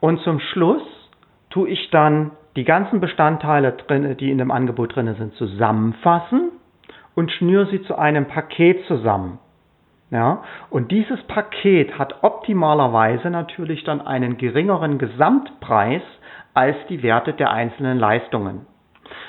Und 0.00 0.20
zum 0.20 0.38
Schluss 0.38 0.82
tue 1.50 1.68
ich 1.68 1.90
dann 1.90 2.32
die 2.56 2.64
ganzen 2.64 3.00
Bestandteile, 3.00 3.72
drin, 3.72 4.16
die 4.16 4.30
in 4.30 4.38
dem 4.38 4.50
Angebot 4.50 4.94
drin 4.94 5.14
sind, 5.18 5.34
zusammenfassen 5.34 6.52
und 7.14 7.32
schnüre 7.32 7.66
sie 7.66 7.82
zu 7.82 7.96
einem 7.96 8.26
Paket 8.26 8.84
zusammen. 8.86 9.38
Ja, 10.10 10.42
und 10.68 10.90
dieses 10.90 11.22
Paket 11.22 11.98
hat 11.98 12.22
optimalerweise 12.22 13.30
natürlich 13.30 13.82
dann 13.84 14.02
einen 14.02 14.36
geringeren 14.36 14.98
Gesamtpreis 14.98 16.02
als 16.52 16.76
die 16.90 17.02
Werte 17.02 17.32
der 17.32 17.50
einzelnen 17.50 17.98
Leistungen. 17.98 18.66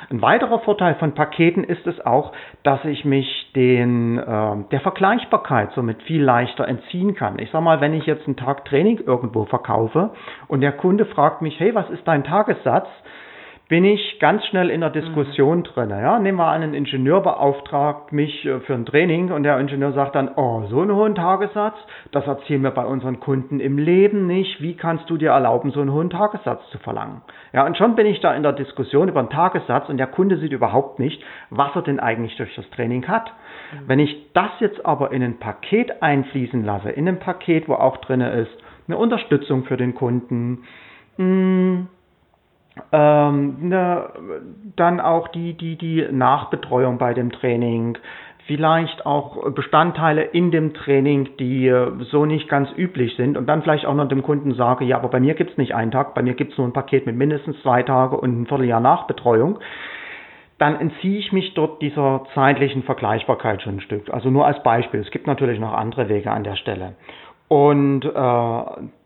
Ein 0.10 0.22
weiterer 0.22 0.60
Vorteil 0.60 0.96
von 0.96 1.14
Paketen 1.14 1.64
ist 1.64 1.86
es 1.88 2.00
auch, 2.06 2.34
dass 2.64 2.84
ich 2.86 3.06
mich 3.06 3.52
den, 3.56 4.18
äh, 4.18 4.56
der 4.72 4.82
Vergleichbarkeit 4.82 5.72
somit 5.74 6.04
viel 6.04 6.24
leichter 6.24 6.68
entziehen 6.68 7.16
kann. 7.16 7.40
Ich 7.40 7.52
sage 7.52 7.64
mal, 7.64 7.82
wenn 7.82 7.94
ich 7.94 8.06
jetzt 8.06 8.26
einen 8.28 8.38
Tag 8.38 8.66
Training 8.66 9.00
irgendwo 9.06 9.46
verkaufe 9.46 10.12
und 10.48 10.62
der 10.62 10.72
Kunde 10.72 11.06
fragt 11.06 11.42
mich, 11.42 11.60
hey, 11.60 11.74
was 11.76 11.90
ist 11.90 12.08
dein 12.08 12.24
Tagessatz? 12.24 12.88
Bin 13.74 13.86
ich 13.86 14.20
ganz 14.20 14.46
schnell 14.46 14.70
in 14.70 14.82
der 14.82 14.92
mhm. 14.92 15.02
Diskussion 15.02 15.58
mhm. 15.58 15.64
drin. 15.64 15.90
Ja, 15.90 16.20
nehmen 16.20 16.38
wir 16.38 16.46
an, 16.46 16.62
ein 16.62 16.76
Ingenieur 16.76 17.22
beauftragt 17.22 18.12
mich 18.12 18.46
äh, 18.46 18.60
für 18.60 18.76
ein 18.76 18.86
Training 18.86 19.32
und 19.32 19.42
der 19.42 19.60
Ingenieur 19.60 19.94
sagt 19.94 20.14
dann, 20.14 20.30
oh, 20.36 20.62
so 20.70 20.82
einen 20.82 20.94
hohen 20.94 21.16
Tagessatz, 21.16 21.74
das 22.12 22.28
erzählen 22.28 22.62
wir 22.62 22.70
bei 22.70 22.86
unseren 22.86 23.20
Kunden 23.20 23.60
im 23.60 23.80
Leben 23.80 24.28
nicht. 24.28 24.62
Wie 24.62 24.76
kannst 24.76 25.10
du 25.10 25.18
dir 25.18 25.32
erlauben, 25.32 25.72
so 25.72 25.82
einen 25.82 25.92
hohen 25.92 26.12
Tagessatz 26.12 26.62
zu 26.70 26.78
verlangen? 26.78 27.24
Ja, 27.52 27.66
und 27.66 27.76
schon 27.76 27.96
bin 27.96 28.06
ich 28.06 28.20
da 28.20 28.36
in 28.36 28.44
der 28.44 28.54
Diskussion 28.54 29.10
über 29.10 29.22
einen 29.22 29.32
Tagessatz 29.32 29.90
und 29.90 29.98
der 29.98 30.06
Kunde 30.06 30.38
sieht 30.38 30.52
überhaupt 30.52 31.00
nicht, 31.00 31.20
was 31.50 31.76
er 31.76 31.82
denn 31.82 32.00
eigentlich 32.00 32.38
durch 32.38 32.54
das 32.56 32.70
Training 32.70 33.08
hat. 33.08 33.26
Mhm. 33.72 33.88
Wenn 33.88 33.98
ich 33.98 34.16
das 34.34 34.52
jetzt 34.60 34.86
aber 34.86 35.12
in 35.12 35.24
ein 35.24 35.40
Paket 35.40 36.04
einfließen 36.04 36.64
lasse, 36.64 36.92
in 36.92 37.08
ein 37.08 37.18
Paket, 37.18 37.68
wo 37.68 37.74
auch 37.74 37.98
drin 37.98 38.22
ist, 38.22 38.56
eine 38.88 38.98
Unterstützung 38.98 39.64
für 39.64 39.78
den 39.78 39.96
Kunden, 39.96 40.60
mh, 41.18 41.26
hm, 41.26 41.88
ähm, 42.92 43.70
ne, 43.70 44.10
dann 44.76 45.00
auch 45.00 45.28
die, 45.30 45.54
die, 45.54 45.78
die 45.78 46.08
Nachbetreuung 46.12 46.98
bei 46.98 47.14
dem 47.14 47.32
Training, 47.32 47.98
vielleicht 48.46 49.06
auch 49.06 49.52
Bestandteile 49.52 50.24
in 50.24 50.52
dem 50.52 50.74
Training, 50.74 51.30
die 51.40 51.74
so 52.12 52.26
nicht 52.26 52.50
ganz 52.50 52.70
üblich 52.76 53.16
sind 53.16 53.38
und 53.38 53.46
dann 53.48 53.62
vielleicht 53.62 53.86
auch 53.86 53.94
noch 53.96 54.08
dem 54.08 54.22
Kunden 54.22 54.54
sage, 54.56 54.86
ja, 54.86 54.98
aber 54.98 55.08
bei 55.08 55.20
mir 55.20 55.34
gibt's 55.34 55.58
nicht 55.58 55.76
einen 55.76 55.92
Tag, 55.92 56.14
bei 56.14 56.22
mir 56.22 56.34
gibt's 56.34 56.58
nur 56.58 56.68
ein 56.68 56.74
Paket 56.74 57.06
mit 57.06 57.16
mindestens 57.16 57.62
zwei 57.62 57.84
Tage 57.84 58.18
und 58.18 58.42
ein 58.42 58.48
Vierteljahr 58.48 58.82
Nachbetreuung. 58.82 59.60
dann 60.60 60.80
entziehe 60.80 61.20
ich 61.20 61.32
mich 61.32 61.54
dort 61.56 61.82
dieser 61.82 62.26
zeitlichen 62.34 62.84
Vergleichbarkeit 62.84 63.62
schon 63.62 63.78
ein 63.78 63.82
Stück. 63.82 64.14
Also 64.14 64.30
nur 64.30 64.46
als 64.46 64.62
Beispiel. 64.64 65.02
Es 65.02 65.12
gibt 65.12 65.28
natürlich 65.28 65.60
noch 65.60 65.74
andere 65.74 66.10
Wege 66.10 66.32
an 66.32 66.44
der 66.44 66.56
Stelle. 66.56 66.96
Und 67.48 68.06
äh, 68.06 68.64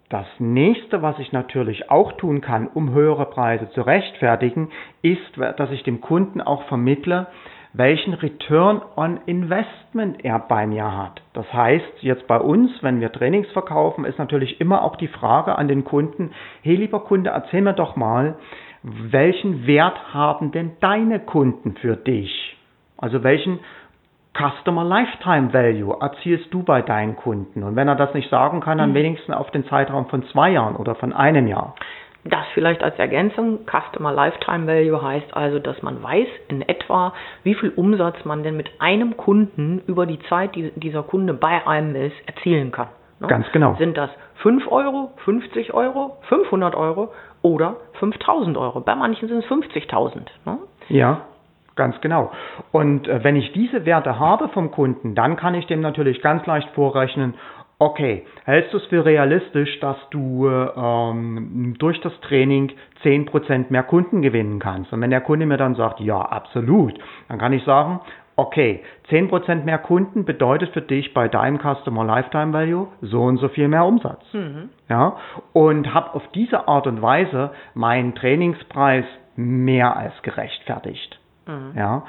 das 0.10 0.26
nächste, 0.40 1.02
was 1.02 1.20
ich 1.20 1.34
natürlich 1.34 1.92
auch 1.92 2.14
tun 2.14 2.40
kann, 2.42 2.68
um 2.68 2.92
höhere 2.92 3.26
Preise 3.26 3.70
zu 3.72 3.82
rechtfertigen, 3.82 4.70
ist, 5.02 5.38
dass 5.58 5.72
ich 5.72 5.84
dem 5.84 6.00
Kunden 6.00 6.40
auch 6.42 6.64
vermittle, 6.64 7.28
welchen 7.74 8.14
Return 8.14 8.82
on 8.96 9.20
Investment 9.26 10.24
er 10.24 10.40
bei 10.40 10.66
mir 10.66 10.96
hat. 10.98 11.22
Das 11.34 11.52
heißt, 11.54 12.02
jetzt 12.02 12.26
bei 12.28 12.40
uns, 12.40 12.72
wenn 12.82 13.02
wir 13.02 13.12
Trainings 13.12 13.50
verkaufen, 13.52 14.06
ist 14.06 14.18
natürlich 14.18 14.62
immer 14.62 14.84
auch 14.84 14.96
die 14.96 15.10
Frage 15.10 15.58
an 15.58 15.68
den 15.68 15.84
Kunden, 15.84 16.32
hey 16.62 16.76
lieber 16.76 17.02
Kunde, 17.02 17.32
erzähl 17.32 17.62
mir 17.62 17.74
doch 17.74 17.96
mal, 17.96 18.36
welchen 18.84 19.68
Wert 19.68 20.14
haben 20.14 20.52
denn 20.52 20.72
deine 20.80 21.20
Kunden 21.20 21.76
für 21.76 21.98
dich? 21.98 22.58
Also 22.98 23.24
welchen 23.24 23.60
Customer 24.38 24.84
Lifetime 24.84 25.52
Value 25.52 25.98
erzielst 26.00 26.54
du 26.54 26.62
bei 26.64 26.82
deinen 26.82 27.16
Kunden? 27.16 27.64
Und 27.64 27.76
wenn 27.76 27.88
er 27.88 27.96
das 27.96 28.14
nicht 28.14 28.30
sagen 28.30 28.62
kann, 28.62 28.78
dann 28.78 28.92
mhm. 28.92 28.96
wenigstens 28.96 29.36
auf 29.36 29.50
den 29.52 29.66
Zeitraum 29.66 30.08
von 30.08 30.24
zwei 30.28 30.52
Jahren 30.52 30.76
oder 30.76 30.96
von 30.96 31.12
einem 31.12 31.48
Jahr. 31.48 31.76
Das 32.24 32.46
vielleicht 32.54 32.84
als 32.84 33.00
Ergänzung. 33.00 33.60
Customer 33.66 34.12
Lifetime 34.12 34.68
Value 34.68 35.02
heißt 35.02 35.34
also, 35.34 35.60
dass 35.60 35.82
man 35.82 36.04
weiß 36.04 36.28
in 36.50 36.62
etwa, 36.62 37.14
wie 37.44 37.56
viel 37.56 37.70
Umsatz 37.70 38.26
man 38.26 38.44
denn 38.44 38.58
mit 38.58 38.70
einem 38.80 39.18
Kunden 39.18 39.82
über 39.88 40.06
die 40.06 40.20
Zeit, 40.30 40.56
die 40.56 40.72
dieser 40.76 41.04
Kunde 41.04 41.34
bei 41.34 41.66
einem 41.66 41.96
ist, 41.96 42.16
erzielen 42.26 42.72
kann. 42.72 42.90
Ne? 43.20 43.28
Ganz 43.28 43.52
genau. 43.52 43.76
Sind 43.76 43.98
das 43.98 44.10
5 44.44 44.70
Euro, 44.72 45.12
50 45.24 45.74
Euro, 45.74 46.18
500 46.24 46.76
Euro 46.76 47.14
oder 47.42 47.78
5000 48.00 48.58
Euro? 48.58 48.82
Bei 48.82 48.96
manchen 48.96 49.28
sind 49.28 49.40
es 49.40 49.46
50.000. 49.46 50.28
Ne? 50.46 50.58
Ja. 50.90 51.22
Ganz 51.78 52.02
genau. 52.02 52.32
Und 52.74 53.08
äh, 53.08 53.24
wenn 53.24 53.38
ich 53.38 53.54
diese 53.54 53.86
Werte 53.86 54.20
habe 54.20 54.50
vom 54.50 54.72
Kunden, 54.72 55.16
dann 55.16 55.38
kann 55.38 55.56
ich 55.56 55.68
dem 55.68 55.80
natürlich 55.80 56.22
ganz 56.22 56.46
leicht 56.46 56.70
vorrechnen, 56.72 57.36
okay, 57.80 58.26
hältst 58.44 58.74
du 58.74 58.78
es 58.78 58.86
für 58.88 59.06
realistisch, 59.06 59.80
dass 59.80 59.98
du 60.10 60.50
ähm, 60.50 61.76
durch 61.78 62.02
das 62.02 62.20
Training 62.22 62.72
10% 63.04 63.66
mehr 63.70 63.84
Kunden 63.84 64.22
gewinnen 64.22 64.60
kannst? 64.60 64.92
Und 64.92 65.02
wenn 65.02 65.12
der 65.12 65.22
Kunde 65.22 65.46
mir 65.46 65.58
dann 65.58 65.76
sagt, 65.76 66.00
ja, 66.00 66.20
absolut, 66.20 66.96
dann 67.30 67.38
kann 67.38 67.54
ich 67.54 67.64
sagen, 67.64 68.02
okay, 68.36 68.84
10% 69.10 69.64
mehr 69.64 69.78
Kunden 69.78 70.26
bedeutet 70.26 70.72
für 70.72 70.82
dich 70.82 71.14
bei 71.14 71.28
deinem 71.28 71.60
Customer 71.60 72.04
Lifetime 72.04 72.54
Value 72.54 72.88
so 73.02 73.22
und 73.22 73.38
so 73.38 73.50
viel 73.50 73.68
mehr 73.68 73.86
Umsatz. 73.86 74.24
Mhm. 74.34 74.70
Ja, 74.90 75.18
und 75.54 75.94
habe 75.94 76.16
auf 76.16 76.24
diese 76.34 76.68
Art 76.68 76.88
und 76.88 77.02
Weise 77.02 77.52
meinen 77.76 78.16
Trainingspreis 78.16 79.06
mehr 79.36 79.96
als 79.96 80.14
gerechtfertigt. 80.24 81.20
Mhm. 81.48 81.74
Ja, 81.76 82.04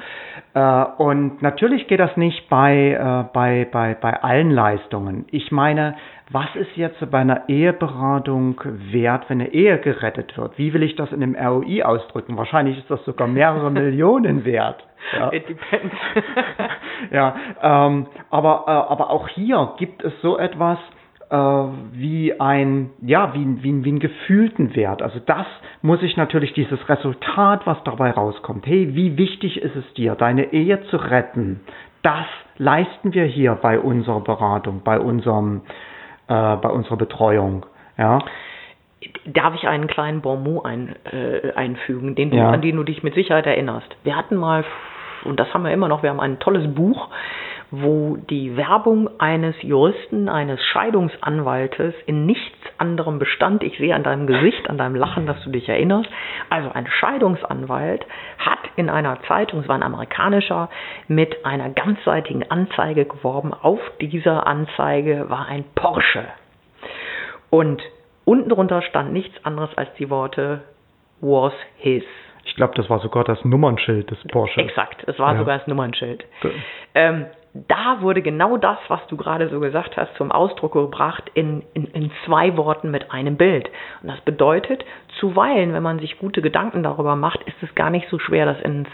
äh, 0.55 1.03
und 1.03 1.43
natürlich 1.43 1.87
geht 1.87 2.01
das 2.01 2.17
nicht 2.17 2.49
bei, 2.49 2.93
äh, 2.93 3.33
bei, 3.33 3.67
bei, 3.71 3.95
bei 3.95 4.23
allen 4.23 4.51
Leistungen. 4.51 5.27
Ich 5.31 5.53
meine, 5.53 5.95
was 6.31 6.55
ist 6.57 6.77
jetzt 6.77 6.99
bei 7.11 7.19
einer 7.19 7.49
Eheberatung 7.49 8.61
wert, 8.65 9.25
wenn 9.29 9.41
eine 9.41 9.53
Ehe 9.53 9.79
gerettet 9.79 10.37
wird? 10.37 10.59
Wie 10.59 10.75
will 10.75 10.83
ich 10.83 10.97
das 10.97 11.13
in 11.13 11.23
einem 11.23 11.35
ROI 11.37 11.83
ausdrücken? 11.85 12.37
Wahrscheinlich 12.37 12.79
ist 12.79 12.91
das 12.91 13.05
sogar 13.05 13.29
mehrere 13.29 13.71
Millionen 13.71 14.45
wert. 14.45 14.85
Ja, 15.17 15.33
It 15.33 15.49
depends. 15.49 15.95
ja 17.13 17.35
ähm, 17.63 18.07
aber, 18.31 18.65
äh, 18.67 18.93
aber 18.93 19.11
auch 19.11 19.29
hier 19.29 19.75
gibt 19.79 20.03
es 20.03 20.13
so 20.21 20.37
etwas, 20.37 20.79
äh, 21.31 21.37
wie 21.93 22.41
ein, 22.41 22.91
ja, 23.03 23.35
wie, 23.35 23.63
wie, 23.63 23.85
wie 23.85 23.89
einen 23.89 23.99
gefühlten 23.99 24.75
Wert. 24.75 25.03
Also 25.03 25.21
das 25.25 25.47
muss 25.83 26.03
ich 26.03 26.17
natürlich 26.17 26.53
dieses 26.55 26.89
Resultat, 26.89 27.67
was 27.67 27.79
dabei 27.85 28.11
rauskommt. 28.11 28.67
Hey, 28.67 28.95
wie 28.95 29.17
wichtig 29.17 29.61
ist 29.63 29.77
es 29.77 29.93
dir, 29.95 30.15
deine 30.15 30.53
Ehe 30.53 30.83
zu 30.91 30.97
retten? 30.97 31.61
Das 32.03 32.27
leisten 32.57 33.13
wir 33.13 33.25
hier 33.25 33.55
bei 33.55 33.79
unserer 33.79 34.21
Beratung, 34.21 34.83
bei 34.85 34.99
unserem, 34.99 35.63
äh, 36.29 36.57
bei 36.57 36.69
unserer 36.69 36.97
Betreuung. 36.97 37.67
Ja. 37.97 38.21
Darf 39.27 39.55
ich 39.55 39.69
einen 39.69 39.87
kleinen 39.87 40.23
Bonmot 40.23 40.65
ein, 40.65 40.97
äh, 41.13 41.53
einfügen, 41.53 42.15
den 42.15 42.31
du, 42.31 42.37
ja. 42.37 42.51
an 42.51 42.63
den 42.63 42.77
du 42.77 42.85
dich 42.85 43.03
mit 43.03 43.15
Sicherheit 43.15 43.47
erinnerst? 43.47 43.97
Wir 44.03 44.17
hatten 44.17 44.37
mal, 44.37 44.65
und 45.25 45.39
das 45.39 45.53
haben 45.55 45.65
wir 45.65 45.73
immer 45.73 45.89
noch, 45.89 46.03
wir 46.03 46.11
haben 46.11 46.21
ein 46.21 46.39
tolles 46.39 46.73
Buch, 46.75 47.09
wo 47.71 48.17
die 48.17 48.57
Werbung 48.57 49.11
eines 49.21 49.55
Juristen, 49.63 50.29
eines 50.29 50.63
Scheidungsanwaltes 50.65 51.95
in 52.07 52.25
nichts 52.27 52.57
anderem 52.79 53.19
bestand. 53.19 53.63
Ich 53.63 53.77
sehe 53.79 53.95
an 53.95 54.03
deinem 54.03 54.27
Gesicht, 54.27 54.71
an 54.71 54.79
deinem 54.79 54.95
Lachen, 54.95 55.27
dass 55.27 55.43
du 55.45 55.51
dich 55.51 55.69
erinnerst. 55.69 56.09
Also 56.49 56.71
ein 56.73 56.87
Scheidungsanwalt 56.87 58.07
hat 58.39 58.59
in 58.77 58.89
einer 58.89 59.21
Zeitung, 59.29 59.61
es 59.61 59.69
war 59.69 59.77
ein 59.77 59.83
amerikanischer, 59.83 60.71
mit 61.09 61.45
einer 61.45 61.71
ganzseitigen 61.71 62.51
Anzeige 62.51 63.05
geworben. 63.05 63.53
Auf 63.53 63.81
dieser 64.01 64.47
Anzeige 64.47 65.29
war 65.29 65.47
ein 65.47 65.65
Porsche. 65.75 66.25
Und 67.51 67.83
unten 68.25 68.49
drunter 68.49 68.83
stand 68.83 69.13
nichts 69.13 69.45
anderes 69.45 69.77
als 69.77 69.93
die 69.95 70.11
Worte 70.11 70.63
was 71.21 71.53
his. 71.77 72.05
Ich 72.45 72.55
glaube, 72.57 72.75
das 72.77 72.89
war 72.89 73.01
sogar 73.01 73.25
das 73.25 73.45
Nummernschild 73.45 74.11
des 74.11 74.19
Porsche. 74.31 74.61
Exakt, 74.61 75.05
es 75.07 75.19
war 75.19 75.33
ja. 75.35 75.39
sogar 75.39 75.59
das 75.59 75.67
Nummernschild. 75.67 76.25
Ähm, 76.95 77.27
da 77.55 78.03
wurde 78.03 78.23
genau 78.23 78.57
das, 78.57 78.79
was 78.89 79.01
du 79.09 79.17
gerade 79.17 79.49
so 79.49 79.61
gesagt 79.61 79.97
hast, 79.97 80.15
zum 80.17 80.31
Ausdruck 80.31 80.73
gebracht 80.73 81.31
in, 81.35 81.63
in, 81.75 81.87
in 81.87 82.11
zwei 82.25 82.57
Worten 82.57 82.91
mit 82.91 83.11
einem 83.11 83.37
Bild. 83.37 83.71
Und 84.03 84.09
das 84.09 84.21
bedeutet, 84.21 84.85
zuweilen, 85.19 85.73
wenn 85.73 85.83
man 85.83 85.99
sich 85.99 86.19
gute 86.19 86.43
Gedanken 86.43 86.83
darüber 86.83 87.17
macht, 87.17 87.43
ist 87.45 87.57
es 87.63 87.75
gar 87.75 87.91
nicht 87.91 88.09
so 88.11 88.19
schwer, 88.19 88.47
das 88.47 88.61
ins, 88.61 88.89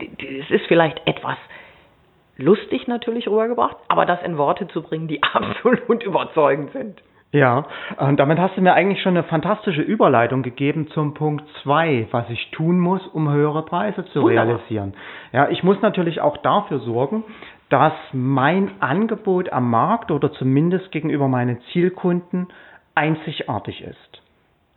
es 0.00 0.50
ist 0.50 0.66
vielleicht 0.66 1.06
etwas 1.06 1.36
lustig 2.36 2.88
natürlich 2.88 3.28
rübergebracht, 3.28 3.76
aber 3.88 4.06
das 4.06 4.22
in 4.22 4.38
Worte 4.38 4.66
zu 4.68 4.82
bringen, 4.82 5.08
die 5.08 5.22
absolut 5.34 6.02
überzeugend 6.02 6.72
sind. 6.72 7.02
Ja, 7.34 7.64
und 7.96 8.20
damit 8.20 8.38
hast 8.38 8.56
du 8.56 8.60
mir 8.60 8.74
eigentlich 8.74 9.02
schon 9.02 9.16
eine 9.16 9.24
fantastische 9.24 9.82
Überleitung 9.82 10.44
gegeben 10.44 10.86
zum 10.94 11.14
Punkt 11.14 11.44
zwei, 11.64 12.06
was 12.12 12.30
ich 12.30 12.52
tun 12.52 12.78
muss, 12.78 13.04
um 13.08 13.28
höhere 13.28 13.64
Preise 13.64 14.04
zu 14.06 14.22
Wunderbar. 14.22 14.46
realisieren. 14.46 14.94
Ja, 15.32 15.48
ich 15.48 15.64
muss 15.64 15.82
natürlich 15.82 16.20
auch 16.20 16.36
dafür 16.36 16.78
sorgen, 16.78 17.24
dass 17.74 17.92
mein 18.12 18.70
Angebot 18.80 19.52
am 19.52 19.68
Markt 19.68 20.12
oder 20.12 20.32
zumindest 20.32 20.92
gegenüber 20.92 21.26
meinen 21.26 21.58
Zielkunden 21.72 22.46
einzigartig 22.94 23.82
ist. 23.82 24.22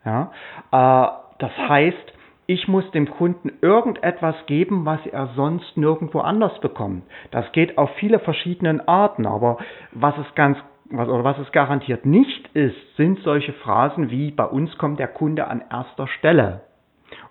Ja, 0.03 0.31
äh, 0.71 1.07
das 1.37 1.51
heißt, 1.55 2.13
ich 2.47 2.67
muss 2.67 2.89
dem 2.89 3.07
Kunden 3.07 3.51
irgendetwas 3.61 4.33
geben, 4.47 4.83
was 4.87 5.05
er 5.05 5.27
sonst 5.35 5.77
nirgendwo 5.77 6.21
anders 6.21 6.59
bekommt. 6.59 7.03
Das 7.29 7.51
geht 7.51 7.77
auf 7.77 7.91
viele 7.99 8.17
verschiedene 8.17 8.87
Arten, 8.87 9.27
aber 9.27 9.59
was 9.91 10.17
es 10.17 10.33
ganz 10.33 10.57
was, 10.89 11.07
oder 11.07 11.23
was 11.23 11.37
es 11.37 11.51
garantiert 11.51 12.03
nicht 12.03 12.47
ist, 12.55 12.95
sind 12.95 13.19
solche 13.19 13.53
Phrasen 13.53 14.09
wie 14.09 14.31
bei 14.31 14.45
uns 14.45 14.75
kommt 14.79 14.99
der 14.99 15.09
Kunde 15.09 15.45
an 15.47 15.63
erster 15.69 16.07
Stelle. 16.07 16.61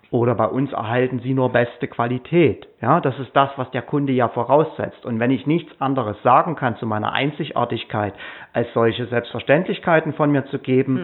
Oder 0.09 0.35
bei 0.35 0.47
uns 0.47 0.71
erhalten 0.71 1.19
Sie 1.19 1.33
nur 1.33 1.51
beste 1.51 1.87
Qualität. 1.87 2.67
Ja, 2.81 3.01
das 3.01 3.17
ist 3.19 3.35
das, 3.35 3.49
was 3.57 3.69
der 3.71 3.81
Kunde 3.81 4.13
ja 4.13 4.29
voraussetzt. 4.29 5.05
Und 5.05 5.19
wenn 5.19 5.31
ich 5.31 5.45
nichts 5.45 5.69
anderes 5.81 6.15
sagen 6.23 6.55
kann 6.55 6.77
zu 6.77 6.85
meiner 6.85 7.11
Einzigartigkeit, 7.11 8.13
als 8.53 8.71
solche 8.73 9.05
Selbstverständlichkeiten 9.07 10.13
von 10.13 10.31
mir 10.31 10.45
zu 10.45 10.59
geben, 10.59 10.97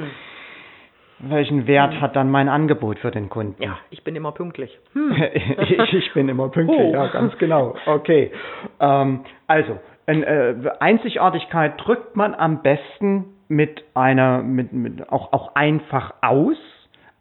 hm. 1.19 1.29
welchen 1.31 1.67
Wert 1.67 1.95
hm. 1.95 2.01
hat 2.01 2.15
dann 2.15 2.31
mein 2.31 2.47
Angebot 2.47 2.97
für 2.99 3.11
den 3.11 3.27
Kunden? 3.29 3.61
Ja, 3.61 3.77
ich 3.89 4.03
bin 4.05 4.15
immer 4.15 4.31
pünktlich. 4.31 4.77
Hm. 4.93 5.11
ich, 5.59 5.93
ich, 5.93 6.13
bin 6.13 6.29
immer 6.29 6.47
pünktlich, 6.47 6.79
oh. 6.79 6.93
ja, 6.93 7.07
ganz 7.07 7.37
genau. 7.39 7.75
Okay. 7.85 8.31
Ähm, 8.79 9.25
also, 9.47 9.79
in, 10.05 10.23
äh, 10.23 10.55
Einzigartigkeit 10.79 11.73
drückt 11.83 12.15
man 12.15 12.33
am 12.35 12.61
besten 12.61 13.25
mit 13.49 13.83
einer, 13.95 14.41
mit, 14.43 14.71
mit 14.71 15.11
auch, 15.11 15.33
auch 15.33 15.55
einfach 15.55 16.13
aus, 16.21 16.57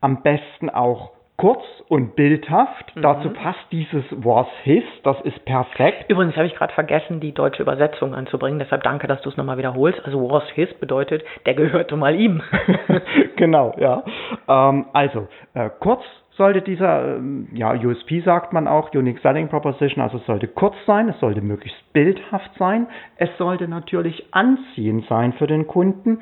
am 0.01 0.23
besten 0.23 0.71
auch 0.71 1.11
kurz 1.37 1.63
und 1.89 2.15
bildhaft. 2.15 2.95
Mhm. 2.95 3.03
Dazu 3.03 3.31
passt 3.31 3.61
dieses 3.71 4.05
was 4.11 4.47
his, 4.63 4.85
das 5.03 5.21
ist 5.23 5.45
perfekt. 5.45 6.05
Übrigens 6.09 6.37
habe 6.37 6.47
ich 6.47 6.55
gerade 6.55 6.73
vergessen, 6.73 7.21
die 7.21 7.33
deutsche 7.33 7.63
Übersetzung 7.63 8.15
anzubringen, 8.15 8.59
deshalb 8.59 8.83
danke, 8.83 9.07
dass 9.07 9.21
du 9.23 9.31
es 9.31 9.37
nochmal 9.37 9.59
wiederholst. 9.59 10.05
Also 10.05 10.31
was 10.31 10.49
his 10.55 10.73
bedeutet, 10.75 11.23
der 11.47 11.55
gehörte 11.55 11.97
mal 11.97 12.15
ihm. 12.15 12.43
genau, 13.37 13.75
ja. 13.79 14.05
Ähm, 14.49 14.87
also 14.93 15.29
äh, 15.55 15.71
kurz, 15.81 16.03
sollte 16.43 16.61
dieser, 16.61 17.19
ähm, 17.19 17.47
ja, 17.53 17.73
USP 17.73 18.21
sagt 18.21 18.53
man 18.53 18.67
auch, 18.67 18.93
Unique 18.93 19.21
Selling 19.21 19.47
Proposition, 19.47 20.03
also 20.03 20.19
es 20.19 20.27
sollte 20.27 20.49
kurz 20.49 20.75
sein, 20.87 21.09
es 21.09 21.21
sollte 21.21 21.41
möglichst 21.41 21.93
bildhaft 21.93 22.51
sein, 22.59 22.89
es 23.15 23.29
sollte 23.39 23.69
natürlich 23.69 24.27
anziehend 24.33 25.07
sein 25.07 25.35
für 25.35 25.47
den 25.47 25.69
Kunden 25.69 26.19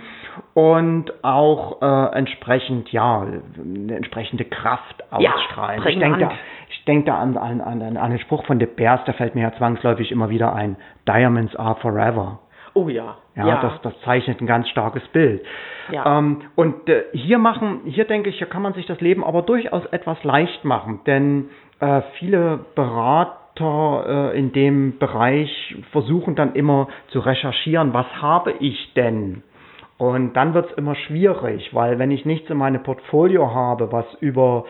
und 0.52 1.24
auch 1.24 1.80
äh, 1.80 2.18
entsprechend, 2.18 2.92
ja, 2.92 3.22
eine 3.22 3.96
entsprechende 3.96 4.44
Kraft 4.44 5.02
ausstrahlen. 5.10 5.82
Ja, 5.82 5.88
ich 5.88 5.98
denke 5.98 6.18
da, 6.18 6.32
ich 6.68 6.84
denke 6.84 7.06
da 7.06 7.16
an, 7.16 7.38
an, 7.38 7.62
an, 7.62 7.96
an 7.96 8.10
den 8.10 8.20
Spruch 8.20 8.44
von 8.44 8.58
De 8.58 8.68
Beers, 8.68 9.00
da 9.06 9.14
fällt 9.14 9.34
mir 9.34 9.40
ja 9.40 9.54
zwangsläufig 9.54 10.12
immer 10.12 10.28
wieder 10.28 10.54
ein, 10.54 10.76
Diamonds 11.08 11.56
are 11.56 11.76
forever. 11.76 12.40
Oh 12.74 12.90
ja. 12.90 13.16
Ja, 13.40 13.54
ja. 13.54 13.60
Das, 13.60 13.82
das 13.82 14.00
zeichnet 14.02 14.40
ein 14.40 14.46
ganz 14.46 14.68
starkes 14.68 15.06
Bild. 15.08 15.44
Ja. 15.90 16.18
Ähm, 16.18 16.42
und 16.54 16.88
äh, 16.88 17.04
hier 17.12 17.38
machen, 17.38 17.80
hier 17.84 18.04
denke 18.04 18.30
ich, 18.30 18.38
hier 18.38 18.46
kann 18.46 18.62
man 18.62 18.74
sich 18.74 18.86
das 18.86 19.00
Leben 19.00 19.24
aber 19.24 19.42
durchaus 19.42 19.84
etwas 19.86 20.22
leicht 20.24 20.64
machen, 20.64 21.00
denn 21.06 21.50
äh, 21.80 22.02
viele 22.18 22.60
Berater 22.74 24.32
äh, 24.32 24.38
in 24.38 24.52
dem 24.52 24.98
Bereich 24.98 25.76
versuchen 25.92 26.36
dann 26.36 26.54
immer 26.54 26.88
zu 27.08 27.20
recherchieren, 27.20 27.92
was 27.92 28.06
habe 28.20 28.52
ich 28.60 28.94
denn? 28.94 29.42
Und 29.98 30.32
dann 30.32 30.54
wird 30.54 30.70
es 30.70 30.78
immer 30.78 30.94
schwierig, 30.94 31.74
weil 31.74 31.98
wenn 31.98 32.10
ich 32.10 32.24
nichts 32.24 32.48
in 32.48 32.56
meinem 32.56 32.82
Portfolio 32.82 33.54
habe, 33.54 33.92
was 33.92 34.06
über 34.20 34.64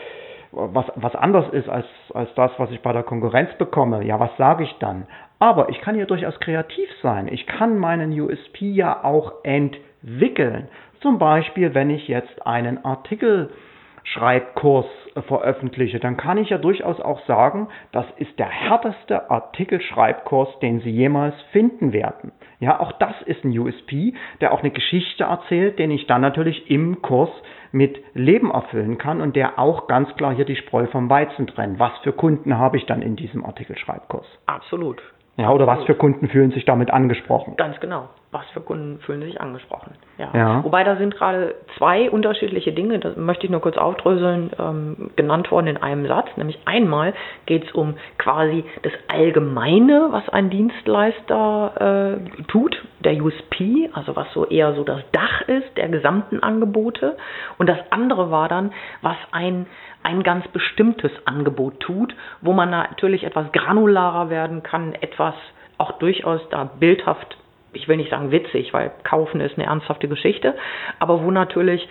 was, 0.52 0.86
was 0.96 1.14
anders 1.14 1.48
ist 1.52 1.68
als, 1.68 1.86
als 2.12 2.34
das, 2.34 2.50
was 2.58 2.70
ich 2.70 2.80
bei 2.80 2.92
der 2.92 3.02
Konkurrenz 3.02 3.50
bekomme, 3.58 4.04
ja, 4.04 4.18
was 4.18 4.34
sage 4.36 4.64
ich 4.64 4.74
dann? 4.78 5.06
Aber 5.38 5.68
ich 5.70 5.80
kann 5.80 5.94
hier 5.94 6.06
durchaus 6.06 6.38
kreativ 6.40 6.88
sein. 7.02 7.28
Ich 7.28 7.46
kann 7.46 7.78
meinen 7.78 8.18
USP 8.20 8.70
ja 8.70 9.04
auch 9.04 9.32
entwickeln. 9.42 10.68
Zum 11.00 11.18
Beispiel, 11.18 11.74
wenn 11.74 11.88
ich 11.88 12.08
jetzt 12.08 12.46
einen 12.46 12.84
Artikelschreibkurs 12.84 14.84
veröffentliche, 15.26 15.98
dann 15.98 16.18
kann 16.18 16.36
ich 16.36 16.50
ja 16.50 16.58
durchaus 16.58 17.00
auch 17.00 17.24
sagen, 17.26 17.68
das 17.92 18.04
ist 18.18 18.38
der 18.38 18.48
härteste 18.48 19.30
Artikelschreibkurs, 19.30 20.58
den 20.60 20.80
Sie 20.80 20.90
jemals 20.90 21.34
finden 21.52 21.94
werden. 21.94 22.32
Ja, 22.58 22.80
auch 22.80 22.92
das 22.92 23.14
ist 23.24 23.42
ein 23.44 23.58
USP, 23.58 24.12
der 24.42 24.52
auch 24.52 24.60
eine 24.60 24.72
Geschichte 24.72 25.24
erzählt, 25.24 25.78
den 25.78 25.90
ich 25.90 26.06
dann 26.06 26.20
natürlich 26.20 26.70
im 26.70 27.00
Kurs 27.00 27.30
mit 27.72 27.98
Leben 28.14 28.50
erfüllen 28.50 28.98
kann 28.98 29.20
und 29.20 29.36
der 29.36 29.58
auch 29.58 29.86
ganz 29.86 30.14
klar 30.16 30.34
hier 30.34 30.44
die 30.44 30.56
Spreu 30.56 30.86
vom 30.86 31.08
Weizen 31.08 31.46
trennt. 31.46 31.78
Was 31.78 31.92
für 32.02 32.12
Kunden 32.12 32.58
habe 32.58 32.76
ich 32.76 32.86
dann 32.86 33.02
in 33.02 33.16
diesem 33.16 33.44
Artikelschreibkurs? 33.44 34.26
Absolut. 34.46 35.02
Ja, 35.40 35.50
oder 35.52 35.66
was 35.66 35.82
für 35.84 35.94
Kunden 35.94 36.28
fühlen 36.28 36.50
sich 36.50 36.66
damit 36.66 36.90
angesprochen? 36.90 37.56
Ganz 37.56 37.80
genau. 37.80 38.08
Was 38.30 38.44
für 38.52 38.60
Kunden 38.60 39.00
fühlen 39.00 39.22
sich 39.22 39.40
angesprochen? 39.40 39.94
Ja. 40.18 40.28
ja. 40.34 40.62
Wobei 40.62 40.84
da 40.84 40.96
sind 40.96 41.16
gerade 41.16 41.54
zwei 41.78 42.10
unterschiedliche 42.10 42.72
Dinge, 42.72 42.98
das 43.00 43.16
möchte 43.16 43.46
ich 43.46 43.50
nur 43.50 43.60
kurz 43.60 43.76
aufdröseln, 43.76 44.50
ähm, 44.58 45.10
genannt 45.16 45.50
worden 45.50 45.66
in 45.66 45.76
einem 45.78 46.06
Satz. 46.06 46.28
Nämlich 46.36 46.58
einmal 46.66 47.14
geht 47.46 47.64
es 47.64 47.72
um 47.72 47.94
quasi 48.18 48.64
das 48.82 48.92
Allgemeine, 49.08 50.08
was 50.10 50.28
ein 50.28 50.50
Dienstleister 50.50 52.20
äh, 52.20 52.42
tut, 52.44 52.80
der 53.00 53.14
USP, 53.14 53.90
also 53.94 54.14
was 54.14 54.30
so 54.32 54.46
eher 54.46 54.74
so 54.74 54.84
das 54.84 55.00
Dach 55.10 55.48
ist 55.48 55.76
der 55.76 55.88
gesamten 55.88 56.40
Angebote. 56.40 57.16
Und 57.58 57.68
das 57.68 57.78
andere 57.90 58.30
war 58.30 58.48
dann, 58.48 58.72
was 59.00 59.16
ein 59.32 59.66
ein 60.02 60.22
ganz 60.22 60.46
bestimmtes 60.48 61.12
Angebot 61.24 61.80
tut, 61.80 62.14
wo 62.40 62.52
man 62.52 62.70
natürlich 62.70 63.24
etwas 63.24 63.52
granularer 63.52 64.30
werden 64.30 64.62
kann, 64.62 64.94
etwas 64.94 65.34
auch 65.78 65.92
durchaus 65.92 66.40
da 66.50 66.64
bildhaft, 66.64 67.36
ich 67.72 67.88
will 67.88 67.96
nicht 67.96 68.10
sagen 68.10 68.30
witzig, 68.32 68.72
weil 68.74 68.90
kaufen 69.04 69.40
ist 69.40 69.56
eine 69.56 69.66
ernsthafte 69.66 70.08
Geschichte, 70.08 70.54
aber 70.98 71.22
wo 71.22 71.30
natürlich 71.30 71.88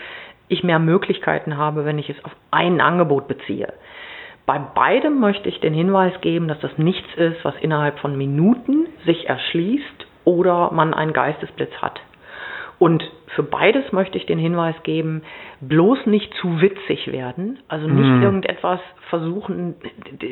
ich 0.48 0.64
mehr 0.64 0.80
Möglichkeiten 0.80 1.58
habe, 1.58 1.86
wenn 1.86 2.00
ich 2.00 2.10
es 2.10 2.24
auf 2.26 2.36
ein 2.52 2.82
Angebot 2.82 3.28
beziehe. 3.28 3.72
Bei 4.46 4.58
beidem 4.58 5.20
möchte 5.20 5.48
ich 5.48 5.60
den 5.60 5.76
Hinweis 5.76 6.20
geben, 6.22 6.48
dass 6.48 6.60
das 6.60 6.78
nichts 6.78 7.08
ist, 7.16 7.46
was 7.46 7.54
innerhalb 7.62 8.00
von 8.00 8.18
Minuten 8.18 8.88
sich 9.06 9.30
erschließt 9.30 10.08
oder 10.26 10.72
man 10.72 10.94
einen 10.94 11.14
Geistesblitz 11.14 11.74
hat. 11.82 12.02
Und 12.80 13.04
für 13.36 13.44
beides 13.44 13.92
möchte 13.92 14.18
ich 14.18 14.26
den 14.26 14.40
Hinweis 14.40 14.76
geben, 14.84 15.22
bloß 15.60 16.06
nicht 16.06 16.34
zu 16.36 16.62
witzig 16.62 17.12
werden, 17.12 17.60
also 17.68 17.88
nicht 17.88 18.10
mm. 18.10 18.24
irgendetwas 18.24 18.80
versuchen, 19.10 19.76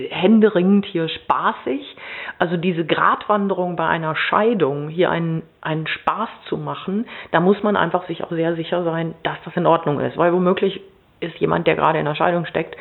händeringend 0.09 0.85
hier 0.85 1.09
spaßig, 1.09 1.81
also 2.39 2.55
diese 2.55 2.85
Gratwanderung 2.85 3.75
bei 3.75 3.85
einer 3.87 4.15
Scheidung, 4.15 4.87
hier 4.87 5.11
einen, 5.11 5.43
einen 5.61 5.87
Spaß 5.87 6.29
zu 6.47 6.57
machen, 6.57 7.05
da 7.31 7.41
muss 7.41 7.61
man 7.63 7.75
einfach 7.75 8.07
sich 8.07 8.23
auch 8.23 8.31
sehr 8.31 8.55
sicher 8.55 8.83
sein, 8.85 9.13
dass 9.23 9.37
das 9.43 9.55
in 9.57 9.65
Ordnung 9.65 9.99
ist, 9.99 10.17
weil 10.17 10.31
womöglich 10.31 10.81
ist 11.19 11.37
jemand, 11.39 11.67
der 11.67 11.75
gerade 11.75 11.99
in 11.99 12.07
einer 12.07 12.15
Scheidung 12.15 12.45
steckt, 12.45 12.77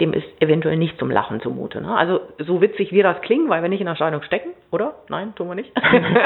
dem 0.00 0.12
ist 0.12 0.26
eventuell 0.40 0.76
nicht 0.76 0.98
zum 0.98 1.10
Lachen 1.10 1.40
zumute. 1.40 1.80
Ne? 1.80 1.94
Also 1.94 2.20
so 2.38 2.60
witzig 2.60 2.92
wie 2.92 3.02
das 3.02 3.20
klingt, 3.22 3.48
weil 3.48 3.62
wir 3.62 3.68
nicht 3.68 3.80
in 3.80 3.88
einer 3.88 3.96
Scheidung 3.96 4.22
stecken, 4.22 4.50
oder? 4.70 4.94
Nein, 5.08 5.34
tun 5.34 5.48
wir 5.48 5.54
nicht. 5.54 5.72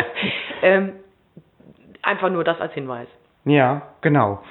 ähm, 0.62 0.92
Einfach 2.02 2.30
nur 2.30 2.44
das 2.44 2.60
als 2.60 2.72
Hinweis. 2.72 3.08
Ja, 3.44 3.82
genau. 4.00 4.42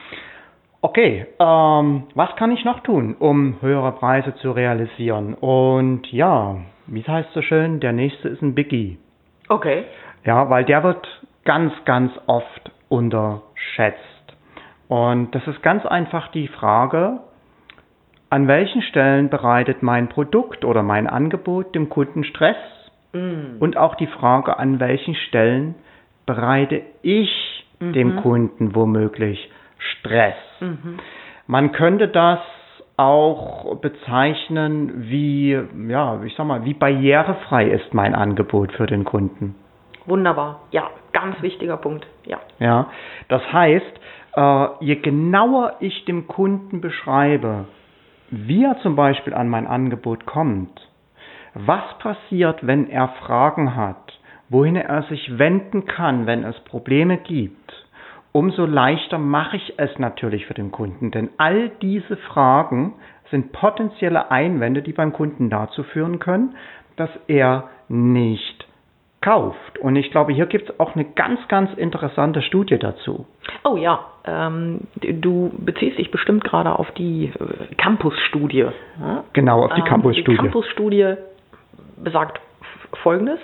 Okay, 0.82 1.26
ähm, 1.40 2.04
was 2.16 2.36
kann 2.38 2.52
ich 2.52 2.64
noch 2.64 2.80
tun, 2.82 3.16
um 3.20 3.58
höhere 3.62 3.92
Preise 3.94 4.34
zu 4.36 4.52
realisieren? 4.52 5.34
Und 5.34 6.10
ja, 6.12 6.58
wie 6.88 7.04
heißt 7.04 7.34
so 7.34 7.42
schön, 7.42 7.80
der 7.82 7.92
nächste 7.92 8.30
ist 8.30 8.42
ein 8.42 8.56
Biggie. 8.56 8.98
Okay. 9.50 9.84
Ja, 10.24 10.50
weil 10.50 10.64
der 10.64 10.84
wird 10.84 11.06
ganz, 11.44 11.74
ganz 11.86 12.14
oft 12.28 12.72
unterschätzt. 12.88 13.98
Und 14.88 15.36
das 15.36 15.46
ist 15.48 15.62
ganz 15.62 15.86
einfach 15.86 16.30
die 16.30 16.48
Frage, 16.48 17.20
an 18.30 18.48
welchen 18.48 18.82
Stellen 18.82 19.30
bereitet 19.30 19.84
mein 19.84 20.08
Produkt 20.08 20.64
oder 20.64 20.84
mein 20.84 21.08
Angebot 21.08 21.76
dem 21.76 21.90
Kunden 21.90 22.24
Stress? 22.24 22.56
Mm. 23.12 23.58
Und 23.60 23.76
auch 23.76 23.96
die 23.96 24.08
Frage, 24.08 24.58
an 24.58 24.80
welchen 24.80 25.16
Stellen 25.16 25.76
bereite 26.30 26.84
ich 27.02 27.66
mhm. 27.80 27.94
dem 27.94 28.16
Kunden 28.18 28.76
womöglich 28.76 29.50
Stress. 29.80 30.36
Mhm. 30.60 31.00
Man 31.48 31.72
könnte 31.72 32.08
das 32.08 32.38
auch 32.98 33.78
bezeichnen 33.78 35.10
wie, 35.10 35.60
ja, 35.88 36.22
ich 36.24 36.36
sag 36.36 36.46
mal, 36.46 36.66
wie 36.66 36.76
barrierefrei 36.76 37.66
ist 37.70 37.96
mein 37.96 38.14
Angebot 38.14 38.72
für 38.74 38.86
den 38.86 39.06
Kunden. 39.06 39.56
Wunderbar, 40.06 40.60
ja, 40.70 40.92
ganz 41.14 41.42
wichtiger 41.42 41.78
Punkt, 41.78 42.06
ja. 42.26 42.38
Ja, 42.60 42.92
das 43.28 43.42
heißt, 43.52 44.00
äh, 44.36 44.68
je 44.82 44.98
genauer 44.98 45.78
ich 45.80 46.06
dem 46.06 46.28
Kunden 46.28 46.80
beschreibe, 46.80 47.66
wie 48.30 48.66
er 48.66 48.78
zum 48.82 48.96
Beispiel 48.96 49.34
an 49.34 49.50
mein 49.50 49.66
Angebot 49.66 50.28
kommt, 50.28 50.80
was 51.56 51.98
passiert, 51.98 52.68
wenn 52.68 52.88
er 52.88 53.08
Fragen 53.26 53.76
hat, 53.76 54.09
wohin 54.50 54.76
er 54.76 55.04
sich 55.04 55.38
wenden 55.38 55.86
kann, 55.86 56.26
wenn 56.26 56.44
es 56.44 56.60
Probleme 56.62 57.18
gibt, 57.18 57.74
umso 58.32 58.66
leichter 58.66 59.18
mache 59.18 59.58
ich 59.58 59.74
es 59.78 59.98
natürlich 60.00 60.46
für 60.46 60.54
den 60.54 60.72
Kunden. 60.72 61.12
Denn 61.12 61.30
all 61.38 61.70
diese 61.82 62.18
Fragen 62.18 62.94
sind 63.32 63.52
potenzielle 63.52 64.32
Einwände, 64.32 64.82
die 64.82 64.94
beim 64.94 65.14
Kunden 65.14 65.50
dazu 65.50 65.84
führen 65.84 66.20
können, 66.20 66.56
dass 66.96 67.10
er 67.28 67.70
nicht 67.88 68.68
kauft. 69.22 69.80
Und 69.80 69.96
ich 69.96 70.12
glaube, 70.12 70.34
hier 70.34 70.46
gibt 70.46 70.70
es 70.70 70.80
auch 70.80 70.96
eine 70.96 71.06
ganz, 71.06 71.40
ganz 71.48 71.74
interessante 71.74 72.42
Studie 72.42 72.78
dazu. 72.78 73.26
Oh 73.64 73.76
ja, 73.76 74.06
ähm, 74.26 74.82
du 75.02 75.52
beziehst 75.58 75.98
dich 75.98 76.12
bestimmt 76.12 76.44
gerade 76.44 76.78
auf 76.78 76.90
die 76.92 77.26
äh, 77.26 77.76
Campus-Studie. 77.76 78.68
Ja? 79.00 79.24
Genau, 79.34 79.66
auf 79.66 79.74
die 79.74 79.82
ähm, 79.82 79.88
Campus-Studie. 79.88 80.38
Die 80.38 80.44
Campus-Studie 80.44 81.16
besagt 81.98 82.40
Folgendes 82.98 83.40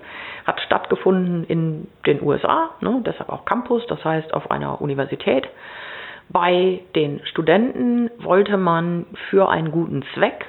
hat 0.45 0.60
stattgefunden 0.62 1.43
in 1.45 1.88
den 2.05 2.21
USA, 2.21 2.71
ne, 2.81 3.01
deshalb 3.05 3.29
auch 3.29 3.45
Campus, 3.45 3.86
das 3.88 4.03
heißt 4.03 4.34
auf 4.34 4.51
einer 4.51 4.81
Universität. 4.81 5.47
Bei 6.29 6.81
den 6.95 7.21
Studenten 7.25 8.10
wollte 8.17 8.58
man 8.58 9.05
für 9.29 9.49
einen 9.49 9.71
guten 9.71 10.03
Zweck 10.13 10.45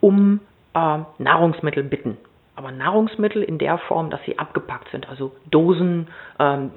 um 0.00 0.40
äh, 0.74 0.98
Nahrungsmittel 1.18 1.84
bitten 1.84 2.16
aber 2.60 2.72
Nahrungsmittel 2.72 3.42
in 3.42 3.56
der 3.56 3.78
Form, 3.78 4.10
dass 4.10 4.20
sie 4.26 4.38
abgepackt 4.38 4.90
sind, 4.90 5.08
also 5.08 5.32
Dosen, 5.50 6.08
ähm, 6.38 6.70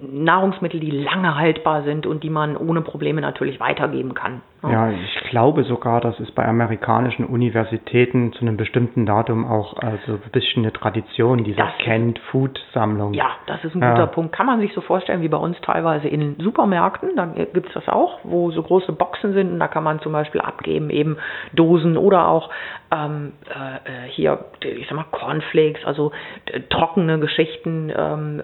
Nahrungsmittel, 0.00 0.80
die 0.80 0.90
lange 0.90 1.34
haltbar 1.34 1.82
sind 1.82 2.06
und 2.06 2.24
die 2.24 2.30
man 2.30 2.56
ohne 2.56 2.80
Probleme 2.80 3.20
natürlich 3.20 3.60
weitergeben 3.60 4.14
kann. 4.14 4.40
Ja, 4.62 4.90
ich 4.90 5.30
glaube 5.30 5.62
sogar, 5.64 6.00
dass 6.00 6.18
es 6.18 6.32
bei 6.32 6.44
amerikanischen 6.44 7.24
Universitäten 7.24 8.32
zu 8.32 8.40
einem 8.40 8.56
bestimmten 8.56 9.06
Datum 9.06 9.46
auch 9.46 9.76
also 9.76 10.14
ein 10.14 10.30
bisschen 10.32 10.64
eine 10.64 10.72
Tradition 10.72 11.44
dieser 11.44 11.68
Canned 11.84 12.18
Food 12.30 12.58
Sammlung. 12.74 13.14
Ja, 13.14 13.30
das 13.46 13.64
ist 13.64 13.74
ein 13.76 13.80
guter 13.80 13.98
ja. 13.98 14.06
Punkt. 14.06 14.34
Kann 14.34 14.46
man 14.46 14.58
sich 14.58 14.72
so 14.74 14.80
vorstellen 14.80 15.22
wie 15.22 15.28
bei 15.28 15.36
uns 15.36 15.56
teilweise 15.60 16.08
in 16.08 16.36
Supermärkten, 16.40 17.14
da 17.14 17.26
gibt 17.26 17.68
es 17.68 17.74
das 17.74 17.88
auch, 17.88 18.18
wo 18.24 18.50
so 18.50 18.62
große 18.62 18.92
Boxen 18.92 19.32
sind 19.32 19.52
und 19.52 19.60
da 19.60 19.68
kann 19.68 19.84
man 19.84 20.00
zum 20.00 20.12
Beispiel 20.12 20.40
abgeben 20.40 20.90
eben 20.90 21.18
Dosen 21.52 21.96
oder 21.96 22.26
auch 22.26 22.50
ähm, 22.90 23.34
äh, 23.48 24.06
äh 24.06 24.08
hier, 24.08 24.46
ich 24.62 24.88
sag 24.88 24.96
mal, 24.96 25.04
Cornflakes, 25.12 25.84
also 25.84 26.10
äh, 26.46 26.60
trockene 26.68 27.20
Geschichten, 27.20 27.92
ähm, 27.96 28.42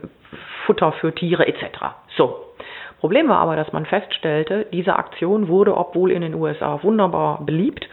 Futter 0.67 0.93
für 0.93 1.13
Tiere 1.13 1.47
etc. 1.47 1.65
So, 2.17 2.54
Problem 3.05 3.29
war 3.29 3.37
aber, 3.37 3.55
dass 3.55 3.71
man 3.71 3.85
feststellte, 3.85 4.65
diese 4.73 4.97
Aktion 4.97 5.49
wurde, 5.49 5.77
obwohl 5.77 6.11
in 6.11 6.23
den 6.23 6.33
USA 6.33 6.83
wunderbar 6.83 7.45
beliebt, 7.45 7.87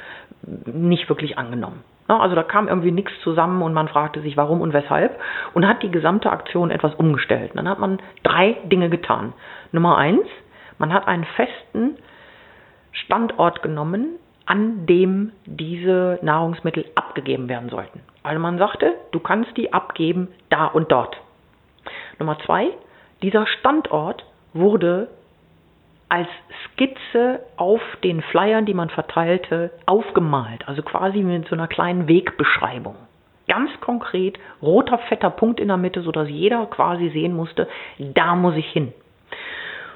nicht 0.66 1.10
wirklich 1.10 1.38
angenommen. 1.38 1.84
Also 2.08 2.34
da 2.34 2.44
kam 2.44 2.70
irgendwie 2.70 2.94
nichts 2.94 3.12
zusammen 3.22 3.62
und 3.62 3.74
man 3.74 3.90
fragte 3.90 4.22
sich, 4.22 4.38
warum 4.38 4.62
und 4.62 4.72
weshalb 4.72 5.20
und 5.54 5.68
hat 5.68 5.84
die 5.84 5.92
gesamte 5.92 6.32
Aktion 6.32 6.72
etwas 6.72 6.96
umgestellt. 6.96 7.52
Dann 7.56 7.68
hat 7.68 7.78
man 7.78 8.00
drei 8.24 8.56
Dinge 8.64 8.90
getan. 8.90 9.34
Nummer 9.74 9.98
eins, 9.98 10.26
man 10.78 10.94
hat 10.94 11.10
einen 11.10 11.26
festen 11.26 11.98
Standort 12.94 13.62
genommen, 13.62 14.16
an 14.46 14.86
dem 14.86 15.34
diese 15.46 16.20
Nahrungsmittel 16.22 16.86
abgegeben 16.96 17.50
werden 17.50 17.68
sollten. 17.68 18.00
Also 18.24 18.40
man 18.40 18.58
sagte, 18.58 18.94
du 19.12 19.20
kannst 19.20 19.58
die 19.58 19.74
abgeben 19.74 20.30
da 20.48 20.68
und 20.68 20.90
dort. 20.90 21.18
Nummer 22.18 22.40
zwei, 22.46 22.70
dieser 23.22 23.46
Standort 23.46 24.24
wurde 24.54 25.10
als 26.10 26.28
Skizze 26.66 27.40
auf 27.56 27.82
den 28.04 28.22
Flyern, 28.22 28.66
die 28.66 28.74
man 28.74 28.90
verteilte, 28.90 29.72
aufgemalt. 29.86 30.68
Also 30.68 30.82
quasi 30.82 31.20
mit 31.20 31.48
so 31.48 31.56
einer 31.56 31.68
kleinen 31.68 32.08
Wegbeschreibung. 32.08 32.96
Ganz 33.48 33.72
konkret, 33.80 34.38
roter, 34.62 34.98
fetter 34.98 35.30
Punkt 35.30 35.60
in 35.60 35.70
der 35.70 35.78
Mitte, 35.78 36.02
sodass 36.02 36.30
jeder 36.30 36.66
quasi 36.66 37.10
sehen 37.10 37.34
musste, 37.34 37.68
da 37.98 38.36
muss 38.36 38.56
ich 38.56 38.68
hin. 38.68 38.94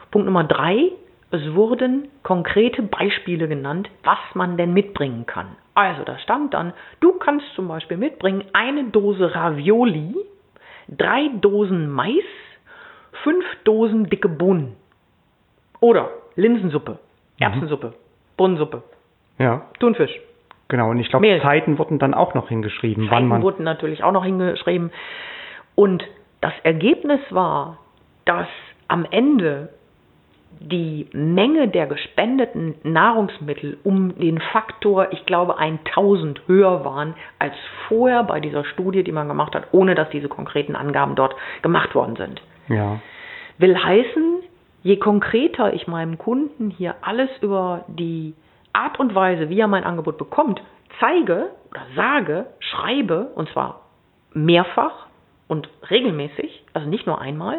Punkt 0.10 0.26
Nummer 0.26 0.46
drei, 0.46 0.92
es 1.32 1.54
wurden 1.54 2.08
konkrete 2.24 2.82
Beispiele 2.82 3.50
genannt, 3.50 3.90
was 4.04 4.20
man 4.36 4.56
denn 4.56 4.74
mitbringen 4.74 5.26
kann. 5.26 5.58
Also 5.74 6.04
da 6.04 6.18
stand 6.20 6.54
dann, 6.54 6.72
du 7.02 7.14
kannst 7.20 7.46
zum 7.56 7.68
Beispiel 7.68 7.98
mitbringen 7.98 8.46
eine 8.54 8.86
Dose 8.86 9.36
Ravioli, 9.36 10.16
drei 10.88 11.30
Dosen 11.42 11.90
Mais, 11.90 12.24
fünf 13.24 13.46
Dosen 13.64 14.10
dicke 14.10 14.30
Bohnen. 14.30 14.76
Oder 15.80 16.10
Linsensuppe, 16.36 16.94
mhm. 16.94 16.98
Erbsensuppe, 17.40 17.88
mhm. 17.88 17.94
Bohnensuppe, 18.38 18.84
ja. 19.38 19.66
Thunfisch. 19.80 20.20
Genau, 20.68 20.90
und 20.90 21.00
ich 21.00 21.10
glaube, 21.10 21.40
Zeiten 21.44 21.78
wurden 21.78 22.00
dann 22.00 22.14
auch 22.14 22.34
noch 22.34 22.50
hingeschrieben. 22.50 23.04
Zeiten 23.04 23.16
wann 23.16 23.28
man 23.28 23.42
wurden 23.44 23.64
natürlich 23.64 24.04
auch 24.04 24.12
noch 24.12 24.26
hingeschrieben. 24.26 24.92
Und 25.76 26.04
das 26.42 26.54
Ergebnis 26.64 27.20
war, 27.30 27.78
dass 28.26 28.48
am 28.88 29.06
Ende 29.10 29.70
die 30.60 31.08
Menge 31.12 31.68
der 31.68 31.86
gespendeten 31.86 32.76
Nahrungsmittel 32.84 33.78
um 33.84 34.18
den 34.18 34.40
Faktor, 34.40 35.12
ich 35.12 35.26
glaube, 35.26 35.58
1000 35.58 36.42
höher 36.48 36.86
waren 36.86 37.14
als 37.40 37.54
vorher 37.88 38.24
bei 38.24 38.40
dieser 38.40 38.64
Studie, 38.66 39.04
die 39.04 39.12
man 39.12 39.28
gemacht 39.28 39.54
hat, 39.54 39.68
ohne 39.74 39.96
dass 39.96 40.10
diese 40.10 40.30
konkreten 40.30 40.76
Angaben 40.76 41.16
dort 41.16 41.36
gemacht 41.62 41.94
worden 41.94 42.16
sind. 42.16 42.42
Ja. 42.70 43.00
Will 43.58 43.78
heißen, 43.78 44.42
je 44.84 44.98
konkreter 44.98 45.74
ich 45.74 45.88
meinem 45.88 46.18
Kunden 46.18 46.70
hier 46.70 46.96
alles 47.02 47.30
über 47.42 47.86
die 47.88 48.34
Art 48.74 49.00
und 49.00 49.16
Weise, 49.16 49.50
wie 49.50 49.60
er 49.60 49.68
mein 49.68 49.84
Angebot 49.84 50.18
bekommt, 50.18 50.62
zeige 51.00 51.50
oder 51.72 51.82
sage, 51.96 52.48
schreibe, 52.60 53.32
und 53.36 53.50
zwar 53.50 53.82
mehrfach 54.34 55.08
und 55.48 55.70
regelmäßig, 55.90 56.64
also 56.74 56.88
nicht 56.90 57.08
nur 57.08 57.22
einmal, 57.22 57.58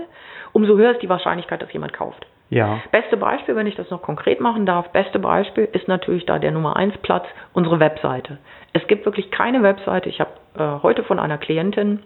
umso 0.52 0.76
höher 0.76 0.92
ist 0.92 1.02
die 1.02 1.08
Wahrscheinlichkeit, 1.08 1.62
dass 1.62 1.72
jemand 1.72 1.92
kauft. 1.92 2.26
Ja. 2.48 2.80
Beste 2.92 3.16
Beispiel, 3.16 3.56
wenn 3.56 3.66
ich 3.66 3.74
das 3.74 3.90
noch 3.90 4.02
konkret 4.02 4.40
machen 4.40 4.66
darf, 4.66 4.90
beste 4.92 5.18
Beispiel 5.18 5.68
ist 5.72 5.88
natürlich 5.88 6.26
da 6.26 6.38
der 6.38 6.52
Nummer 6.52 6.76
1 6.76 6.98
Platz, 6.98 7.26
unsere 7.52 7.80
Webseite. 7.80 8.38
Es 8.72 8.86
gibt 8.86 9.04
wirklich 9.04 9.30
keine 9.30 9.62
Webseite. 9.62 10.08
Ich 10.08 10.20
habe 10.20 10.30
äh, 10.56 10.82
heute 10.82 11.02
von 11.02 11.18
einer 11.18 11.38
Klientin, 11.38 12.02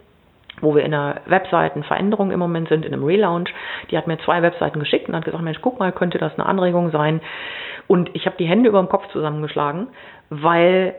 wo 0.61 0.75
wir 0.75 0.85
in 0.85 0.95
einer 0.95 1.21
Webseitenveränderung 1.27 2.31
im 2.31 2.39
Moment 2.39 2.69
sind, 2.69 2.85
in 2.85 2.93
einem 2.93 3.05
Relaunch, 3.05 3.53
die 3.91 3.99
hat 3.99 4.07
mir 4.07 4.19
zwei 4.19 4.43
Webseiten 4.43 4.79
geschickt 4.79 5.09
und 5.09 5.17
hat 5.17 5.25
gesagt, 5.25 5.43
Mensch, 5.43 5.61
guck 5.61 5.79
mal, 5.79 5.93
könnte 5.93 6.19
das 6.19 6.39
eine 6.39 6.47
Anregung 6.47 6.91
sein? 6.91 7.21
Und 7.87 8.11
ich 8.15 8.27
habe 8.27 8.37
die 8.39 8.47
Hände 8.47 8.69
über 8.69 8.79
dem 8.79 8.89
Kopf 8.89 9.09
zusammengeschlagen, 9.09 9.89
weil 10.29 10.95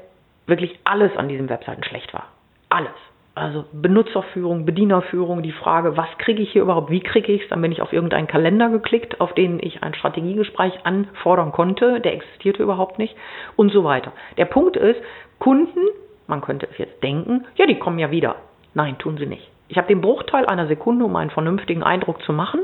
wirklich 0.47 0.77
alles 0.83 1.15
an 1.15 1.29
diesen 1.29 1.49
Webseiten 1.49 1.83
schlecht 1.83 2.13
war. 2.13 2.27
Alles 2.69 2.91
also 3.33 3.65
Benutzerführung, 3.71 4.65
Bedienerführung, 4.65 5.41
die 5.41 5.51
Frage, 5.51 5.95
was 5.95 6.09
kriege 6.17 6.43
ich 6.43 6.51
hier 6.51 6.61
überhaupt, 6.63 6.91
wie 6.91 6.99
kriege 6.99 7.31
ich 7.31 7.43
es, 7.43 7.49
dann 7.49 7.61
bin 7.61 7.71
ich 7.71 7.81
auf 7.81 7.93
irgendeinen 7.93 8.27
Kalender 8.27 8.69
geklickt, 8.69 9.21
auf 9.21 9.33
den 9.33 9.59
ich 9.61 9.83
ein 9.83 9.93
Strategiegespräch 9.93 10.85
anfordern 10.85 11.51
konnte, 11.51 12.01
der 12.01 12.13
existierte 12.13 12.61
überhaupt 12.63 12.99
nicht 12.99 13.15
und 13.55 13.71
so 13.71 13.83
weiter. 13.83 14.11
Der 14.37 14.45
Punkt 14.45 14.75
ist, 14.75 15.01
Kunden, 15.39 15.79
man 16.27 16.41
könnte 16.41 16.67
es 16.69 16.77
jetzt 16.77 17.01
denken, 17.03 17.45
ja, 17.55 17.65
die 17.65 17.79
kommen 17.79 17.99
ja 17.99 18.11
wieder. 18.11 18.35
Nein, 18.73 18.97
tun 18.97 19.17
sie 19.17 19.25
nicht. 19.25 19.49
Ich 19.71 19.77
habe 19.77 19.87
den 19.87 20.01
Bruchteil 20.01 20.45
einer 20.47 20.67
Sekunde, 20.67 21.05
um 21.05 21.15
einen 21.15 21.29
vernünftigen 21.29 21.81
Eindruck 21.81 22.21
zu 22.23 22.33
machen. 22.33 22.59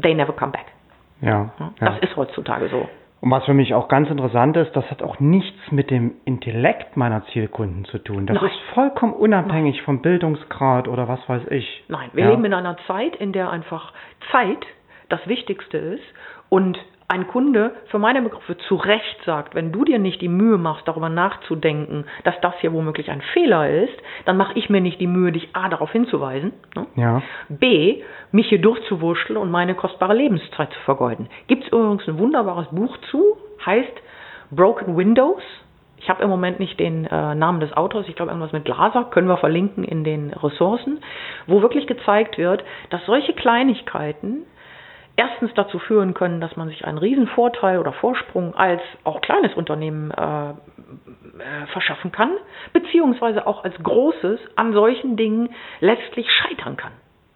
They 0.00 0.14
never 0.14 0.32
come 0.32 0.52
back. 0.52 0.66
Ja. 1.20 1.50
Das 1.80 1.96
ja. 1.96 2.08
ist 2.08 2.16
heutzutage 2.16 2.68
so. 2.68 2.88
Und 3.20 3.30
was 3.32 3.44
für 3.46 3.54
mich 3.54 3.74
auch 3.74 3.88
ganz 3.88 4.08
interessant 4.10 4.56
ist, 4.56 4.70
das 4.76 4.88
hat 4.92 5.02
auch 5.02 5.18
nichts 5.18 5.72
mit 5.72 5.90
dem 5.90 6.12
Intellekt 6.24 6.96
meiner 6.96 7.24
Zielkunden 7.32 7.84
zu 7.86 7.98
tun. 7.98 8.26
Das 8.26 8.36
Nein. 8.36 8.46
ist 8.48 8.60
vollkommen 8.74 9.12
unabhängig 9.12 9.76
Nein. 9.76 9.84
vom 9.84 10.02
Bildungsgrad 10.02 10.86
oder 10.86 11.08
was 11.08 11.28
weiß 11.28 11.48
ich. 11.50 11.84
Nein, 11.88 12.10
wir 12.12 12.24
ja. 12.24 12.30
leben 12.30 12.44
in 12.44 12.54
einer 12.54 12.76
Zeit, 12.86 13.16
in 13.16 13.32
der 13.32 13.50
einfach 13.50 13.92
Zeit 14.30 14.64
das 15.08 15.26
Wichtigste 15.26 15.78
ist 15.78 16.04
und 16.48 16.78
ein 17.08 17.26
Kunde 17.28 17.72
für 17.86 17.98
meine 17.98 18.22
Begriffe 18.22 18.56
zu 18.56 18.76
Recht 18.76 19.18
sagt, 19.26 19.54
wenn 19.54 19.72
du 19.72 19.84
dir 19.84 19.98
nicht 19.98 20.20
die 20.22 20.28
Mühe 20.28 20.56
machst, 20.56 20.88
darüber 20.88 21.08
nachzudenken, 21.08 22.06
dass 22.24 22.34
das 22.40 22.54
hier 22.60 22.72
womöglich 22.72 23.10
ein 23.10 23.20
Fehler 23.32 23.68
ist, 23.68 23.94
dann 24.24 24.36
mache 24.36 24.58
ich 24.58 24.70
mir 24.70 24.80
nicht 24.80 25.00
die 25.00 25.06
Mühe, 25.06 25.30
dich 25.30 25.50
A 25.52 25.68
darauf 25.68 25.92
hinzuweisen, 25.92 26.52
ne? 26.74 26.86
ja. 26.96 27.22
B, 27.48 28.02
mich 28.32 28.48
hier 28.48 28.60
durchzuwurschteln 28.60 29.36
und 29.36 29.50
meine 29.50 29.74
kostbare 29.74 30.14
Lebenszeit 30.14 30.72
zu 30.72 30.80
vergeuden. 30.80 31.28
Gibt 31.46 31.64
es 31.64 31.68
übrigens 31.68 32.08
ein 32.08 32.18
wunderbares 32.18 32.68
Buch 32.70 32.96
zu, 33.10 33.36
heißt 33.64 33.92
Broken 34.50 34.96
Windows. 34.96 35.42
Ich 35.98 36.08
habe 36.08 36.22
im 36.22 36.28
Moment 36.28 36.58
nicht 36.58 36.78
den 36.80 37.06
äh, 37.06 37.34
Namen 37.34 37.60
des 37.60 37.74
Autors, 37.76 38.06
ich 38.08 38.16
glaube 38.16 38.30
irgendwas 38.30 38.52
mit 38.52 38.64
Glaser, 38.64 39.04
können 39.04 39.28
wir 39.28 39.38
verlinken 39.38 39.84
in 39.84 40.04
den 40.04 40.30
Ressourcen, 40.32 41.00
wo 41.46 41.62
wirklich 41.62 41.86
gezeigt 41.86 42.38
wird, 42.38 42.64
dass 42.90 43.04
solche 43.06 43.32
Kleinigkeiten 43.32 44.44
erstens 45.16 45.52
dazu 45.54 45.78
führen 45.78 46.14
können, 46.14 46.40
dass 46.40 46.56
man 46.56 46.68
sich 46.68 46.84
einen 46.84 46.98
riesen 46.98 47.26
Vorteil 47.28 47.78
oder 47.78 47.92
Vorsprung 47.92 48.54
als 48.54 48.80
auch 49.04 49.20
kleines 49.20 49.54
Unternehmen 49.54 50.10
äh, 50.10 50.50
äh, 50.50 50.54
verschaffen 51.72 52.12
kann, 52.12 52.30
beziehungsweise 52.72 53.46
auch 53.46 53.64
als 53.64 53.74
großes 53.82 54.40
an 54.56 54.72
solchen 54.72 55.16
Dingen 55.16 55.50
letztlich 55.80 56.30
scheitern 56.30 56.76
kann. 56.76 56.92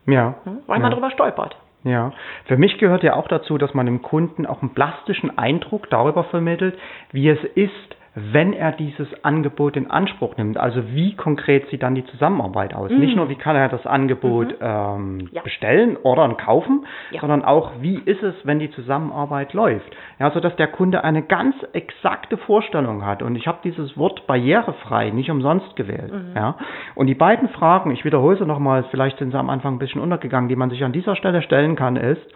Ja. 0.07 0.37
Weil 0.67 0.79
man 0.79 0.83
ja. 0.83 0.91
darüber 0.91 1.11
stolpert. 1.11 1.57
Ja, 1.85 2.13
für 2.47 2.57
mich 2.57 2.79
gehört 2.79 3.05
ja 3.05 3.15
auch 3.15 3.29
dazu, 3.29 3.57
dass 3.57 3.73
man 3.73 3.87
dem 3.87 4.03
Kunden 4.03 4.47
auch 4.47 4.63
einen 4.63 4.75
plastischen 4.75 5.39
Eindruck 5.39 5.89
darüber 5.91 6.25
vermittelt, 6.25 6.77
wie 7.13 7.29
es 7.29 7.43
ist, 7.55 7.97
wenn 8.33 8.53
er 8.53 8.73
dieses 8.73 9.09
Angebot 9.23 9.77
in 9.77 9.91
Anspruch 9.91 10.37
nimmt. 10.37 10.57
Also 10.57 10.91
wie 10.93 11.15
konkret 11.15 11.69
sieht 11.71 11.83
dann 11.83 11.95
die 11.95 12.05
Zusammenarbeit 12.07 12.75
aus? 12.75 12.91
Mhm. 12.91 12.99
Nicht 12.99 13.17
nur, 13.17 13.29
wie 13.29 13.37
kann 13.37 13.57
er 13.57 13.69
das 13.69 13.87
Angebot 13.87 14.49
mhm. 14.49 14.57
ähm, 14.61 15.29
ja. 15.33 15.43
bestellen 15.43 15.97
oder 15.97 16.29
kaufen, 16.35 16.87
ja. 17.11 17.21
sondern 17.21 17.45
auch, 17.45 17.73
wie 17.81 17.99
ist 18.05 18.23
es, 18.23 18.35
wenn 18.45 18.59
die 18.59 18.71
Zusammenarbeit 18.71 19.53
läuft? 19.53 19.97
Ja, 20.19 20.31
sodass 20.31 20.55
der 20.57 20.69
Kunde 20.69 21.05
eine 21.05 21.23
ganz 21.23 21.55
exakte 21.73 22.37
Vorstellung 22.37 23.05
hat. 23.05 23.23
Und 23.23 23.37
ich 23.37 23.47
habe 23.47 23.59
dieses 23.63 23.97
Wort 23.97 24.27
barrierefrei 24.27 25.11
nicht 25.11 25.31
umsonst 25.31 25.77
gewählt. 25.77 26.13
Mhm. 26.13 26.33
Ja? 26.35 26.57
Und 26.95 27.07
die 27.07 27.15
beiden 27.15 27.49
Fragen, 27.49 27.91
ich 27.91 28.05
wiederhole 28.05 28.37
sie 28.37 28.47
nochmal, 28.47 28.85
vielleicht 28.91 29.19
sind 29.19 29.31
sie 29.31 29.39
am 29.39 29.51
Anfang 29.51 29.75
ein 29.75 29.79
bisschen 29.79 30.01
untergegangen, 30.01 30.49
die 30.49 30.57
man 30.57 30.71
sich 30.71 30.85
an 30.85 30.93
dieser 30.93 31.17
Stelle 31.17 31.43
stellen 31.43 31.77
kann, 31.77 31.97
ist, 31.97 32.27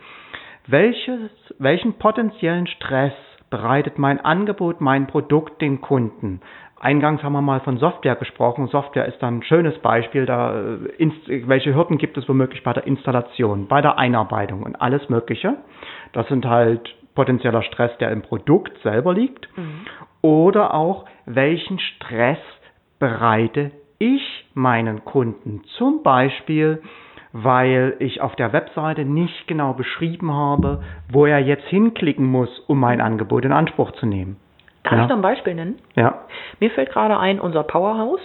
welches, 0.66 1.30
welchen 1.58 1.94
potenziellen 1.94 2.66
Stress 2.66 3.12
bereitet 3.52 3.98
mein 3.98 4.18
Angebot, 4.18 4.80
mein 4.80 5.06
Produkt 5.06 5.60
den 5.60 5.82
Kunden. 5.82 6.40
Eingangs 6.80 7.22
haben 7.22 7.34
wir 7.34 7.42
mal 7.42 7.60
von 7.60 7.76
Software 7.76 8.16
gesprochen. 8.16 8.66
Software 8.68 9.06
ist 9.06 9.22
dann 9.22 9.38
ein 9.38 9.42
schönes 9.42 9.78
Beispiel. 9.80 10.24
Da, 10.24 10.58
äh, 10.58 11.42
welche 11.46 11.74
Hürden 11.74 11.98
gibt 11.98 12.16
es 12.16 12.26
womöglich 12.28 12.62
bei 12.64 12.72
der 12.72 12.86
Installation, 12.86 13.68
bei 13.68 13.82
der 13.82 13.98
Einarbeitung 13.98 14.62
und 14.62 14.74
alles 14.76 15.06
Mögliche. 15.10 15.58
Das 16.12 16.26
sind 16.28 16.46
halt 16.46 16.96
potenzieller 17.14 17.62
Stress, 17.62 17.96
der 17.98 18.10
im 18.10 18.22
Produkt 18.22 18.72
selber 18.82 19.12
liegt. 19.12 19.46
Mhm. 19.56 19.84
Oder 20.22 20.72
auch, 20.72 21.04
welchen 21.26 21.78
Stress 21.78 22.38
bereite 22.98 23.70
ich 23.98 24.46
meinen 24.54 25.04
Kunden? 25.04 25.62
Zum 25.76 26.02
Beispiel, 26.02 26.82
weil 27.32 27.96
ich 27.98 28.20
auf 28.20 28.36
der 28.36 28.52
Webseite 28.52 29.04
nicht 29.04 29.46
genau 29.48 29.72
beschrieben 29.72 30.32
habe, 30.32 30.82
wo 31.10 31.26
er 31.26 31.38
jetzt 31.38 31.64
hinklicken 31.64 32.26
muss, 32.26 32.58
um 32.66 32.78
mein 32.78 33.00
Angebot 33.00 33.44
in 33.44 33.52
Anspruch 33.52 33.92
zu 33.92 34.06
nehmen. 34.06 34.36
Darf 34.84 34.94
ja. 34.94 35.02
ich 35.02 35.08
noch 35.08 35.16
ein 35.16 35.22
Beispiel 35.22 35.54
nennen? 35.54 35.78
Ja. 35.94 36.24
Mir 36.60 36.70
fällt 36.70 36.90
gerade 36.90 37.18
ein, 37.18 37.40
unser 37.40 37.62
Powerhouse, 37.62 38.20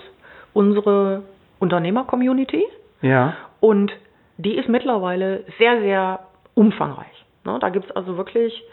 unsere 0.53 1.23
Unternehmer-Community. 1.59 2.63
Ja. 3.01 3.35
Und 3.59 3.91
die 4.37 4.55
ist 4.55 4.67
mittlerweile 4.67 5.43
sehr, 5.57 5.81
sehr 5.81 6.19
umfangreich. 6.53 7.25
Ne, 7.45 7.57
da 7.59 7.69
gibt 7.69 7.85
es 7.85 7.95
also 7.95 8.17
wirklich 8.17 8.63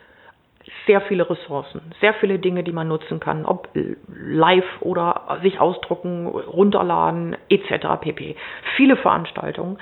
sehr 0.86 1.00
viele 1.02 1.28
Ressourcen, 1.28 1.80
sehr 2.00 2.14
viele 2.14 2.38
Dinge, 2.38 2.62
die 2.62 2.72
man 2.72 2.88
nutzen 2.88 3.20
kann, 3.20 3.44
ob 3.44 3.68
live 4.08 4.64
oder 4.80 5.38
sich 5.42 5.60
ausdrucken, 5.60 6.26
runterladen 6.26 7.36
etc. 7.48 8.00
pp. 8.00 8.36
Viele 8.76 8.96
Veranstaltungen 8.96 9.78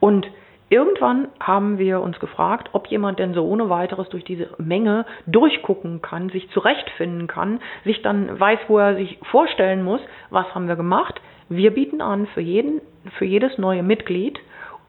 und 0.00 0.28
Irgendwann 0.70 1.28
haben 1.40 1.78
wir 1.78 2.00
uns 2.00 2.18
gefragt, 2.18 2.70
ob 2.72 2.86
jemand 2.86 3.18
denn 3.18 3.34
so 3.34 3.44
ohne 3.44 3.68
weiteres 3.68 4.08
durch 4.08 4.24
diese 4.24 4.48
Menge 4.58 5.04
durchgucken 5.26 6.00
kann, 6.00 6.30
sich 6.30 6.50
zurechtfinden 6.50 7.26
kann, 7.26 7.60
sich 7.84 8.00
dann 8.02 8.40
weiß, 8.40 8.58
wo 8.68 8.78
er 8.78 8.96
sich 8.96 9.18
vorstellen 9.30 9.84
muss. 9.84 10.00
Was 10.30 10.52
haben 10.54 10.66
wir 10.66 10.76
gemacht? 10.76 11.20
Wir 11.50 11.72
bieten 11.72 12.00
an 12.00 12.26
für 12.28 12.40
jeden, 12.40 12.80
für 13.18 13.26
jedes 13.26 13.58
neue 13.58 13.82
Mitglied, 13.82 14.40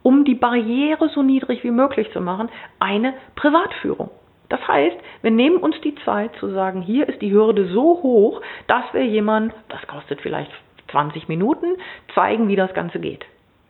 um 0.02 0.24
die 0.24 0.36
Barriere 0.36 1.10
so 1.10 1.22
niedrig 1.22 1.64
wie 1.64 1.72
möglich 1.72 2.10
zu 2.14 2.22
machen, 2.22 2.50
eine 2.80 3.14
Privatführung. 3.36 4.10
Das 4.50 4.66
heißt, 4.68 4.96
wir 5.22 5.32
nehmen 5.32 5.58
uns 5.58 5.80
die 5.82 5.96
Zeit 6.06 6.32
zu 6.40 6.50
sagen, 6.52 6.82
hier 6.82 7.08
ist 7.10 7.22
die 7.22 7.32
Hürde 7.32 7.66
so 7.68 8.00
hoch, 8.04 8.42
dass 8.68 8.84
wir 8.94 9.06
jemand, 9.06 9.54
das 9.70 9.86
kostet 9.88 10.22
vielleicht 10.22 10.52
20 10.92 11.28
Minuten, 11.28 11.78
zeigen, 12.14 12.48
wie 12.48 12.56
das 12.56 12.74
Ganze 12.74 13.00
geht. 13.00 13.26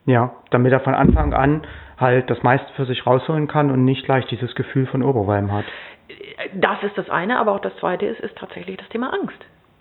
Ja, 0.06 0.36
damit 0.52 0.72
er 0.72 0.82
von 0.82 0.94
Anfang 0.94 1.34
an 1.34 1.64
halt 2.00 2.30
das 2.30 2.44
meiste 2.44 2.72
für 2.74 2.86
sich 2.86 3.08
rausholen 3.08 3.48
kann 3.48 3.72
und 3.72 3.86
nicht 3.86 4.06
gleich 4.06 4.26
dieses 4.28 4.54
Gefühl 4.56 4.86
von 4.86 5.02
Oberwalm 5.02 5.52
hat. 5.52 5.66
Das 6.54 6.84
ist 6.84 6.98
das 6.98 7.10
eine, 7.10 7.40
aber 7.40 7.54
auch 7.54 7.60
das 7.60 7.76
zweite 7.78 8.06
ist, 8.06 8.20
ist 8.20 8.38
tatsächlich 8.38 8.78
das 8.78 8.90
Thema 8.90 9.14
Angst. 9.14 9.38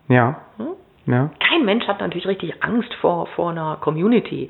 Ja. 0.09 0.41
Hm? 0.57 0.75
ja. 1.07 1.31
Kein 1.47 1.65
Mensch 1.65 1.87
hat 1.87 2.01
natürlich 2.01 2.27
richtig 2.27 2.63
Angst 2.63 2.95
vor, 2.95 3.27
vor 3.29 3.51
einer 3.51 3.77
Community. 3.81 4.49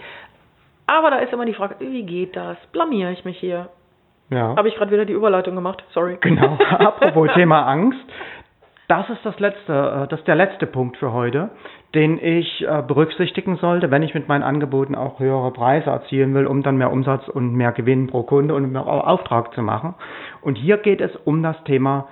Aber 0.87 1.11
da 1.11 1.18
ist 1.18 1.33
immer 1.33 1.46
die 1.46 1.54
Frage, 1.54 1.76
wie 1.80 2.04
geht 2.04 2.37
das? 2.37 2.57
Blamiere 2.72 3.12
ich 3.12 3.24
mich 3.24 3.38
hier? 3.38 3.70
Ja. 4.35 4.57
Habe 4.57 4.68
ich 4.68 4.75
gerade 4.75 4.90
wieder 4.90 5.05
die 5.05 5.12
Überleitung 5.12 5.55
gemacht, 5.55 5.85
sorry. 5.92 6.18
Genau, 6.20 6.59
apropos 6.79 7.31
Thema 7.35 7.66
Angst. 7.66 8.01
Das 8.88 9.09
ist 9.09 9.25
das 9.25 9.38
letzte, 9.40 9.73
äh, 9.73 10.09
das 10.09 10.18
ist 10.20 10.29
der 10.29 10.35
letzte 10.35 10.66
Punkt 10.66 10.99
für 10.99 11.12
heute, 11.12 11.51
den 11.94 12.18
ich 12.18 12.66
äh, 12.66 12.83
berücksichtigen 12.83 13.57
sollte, 13.57 13.90
wenn 13.90 14.03
ich 14.03 14.12
mit 14.12 14.29
meinen 14.29 14.42
Angeboten 14.42 14.94
auch 14.94 15.20
höhere 15.20 15.53
Preise 15.53 15.88
erzielen 15.88 16.35
will, 16.35 16.47
um 16.47 16.62
dann 16.62 16.77
mehr 16.77 16.92
Umsatz 16.92 17.29
und 17.29 17.55
mehr 17.55 17.73
Gewinn 17.73 18.09
pro 18.09 18.25
Kunde 18.25 18.55
und 18.55 18.70
mehr 18.70 18.87
Auftrag 18.87 19.55
zu 19.55 19.62
machen. 19.62 19.94
Und 20.42 20.57
hier 20.57 20.77
geht 20.79 21.01
es 21.01 21.14
um 21.25 21.42
das 21.42 21.62
Thema 21.64 22.09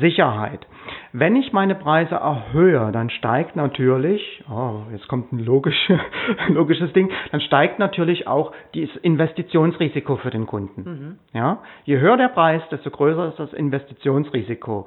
Sicherheit. 0.00 0.66
Wenn 1.12 1.36
ich 1.36 1.52
meine 1.52 1.74
Preise 1.74 2.14
erhöhe, 2.16 2.90
dann 2.92 3.10
steigt 3.10 3.56
natürlich, 3.56 4.44
oh, 4.50 4.82
jetzt 4.92 5.08
kommt 5.08 5.32
ein 5.32 5.38
logisch, 5.38 5.90
logisches 6.48 6.92
Ding, 6.92 7.10
dann 7.32 7.40
steigt 7.40 7.78
natürlich 7.78 8.26
auch 8.26 8.52
das 8.74 8.94
Investitionsrisiko 9.02 10.16
für 10.16 10.30
den 10.30 10.46
Kunden. 10.46 10.82
Mhm. 10.82 11.18
Ja? 11.32 11.58
Je 11.84 11.98
höher 11.98 12.16
der 12.16 12.28
Preis, 12.28 12.62
desto 12.70 12.90
größer 12.90 13.28
ist 13.28 13.38
das 13.38 13.52
Investitionsrisiko. 13.52 14.86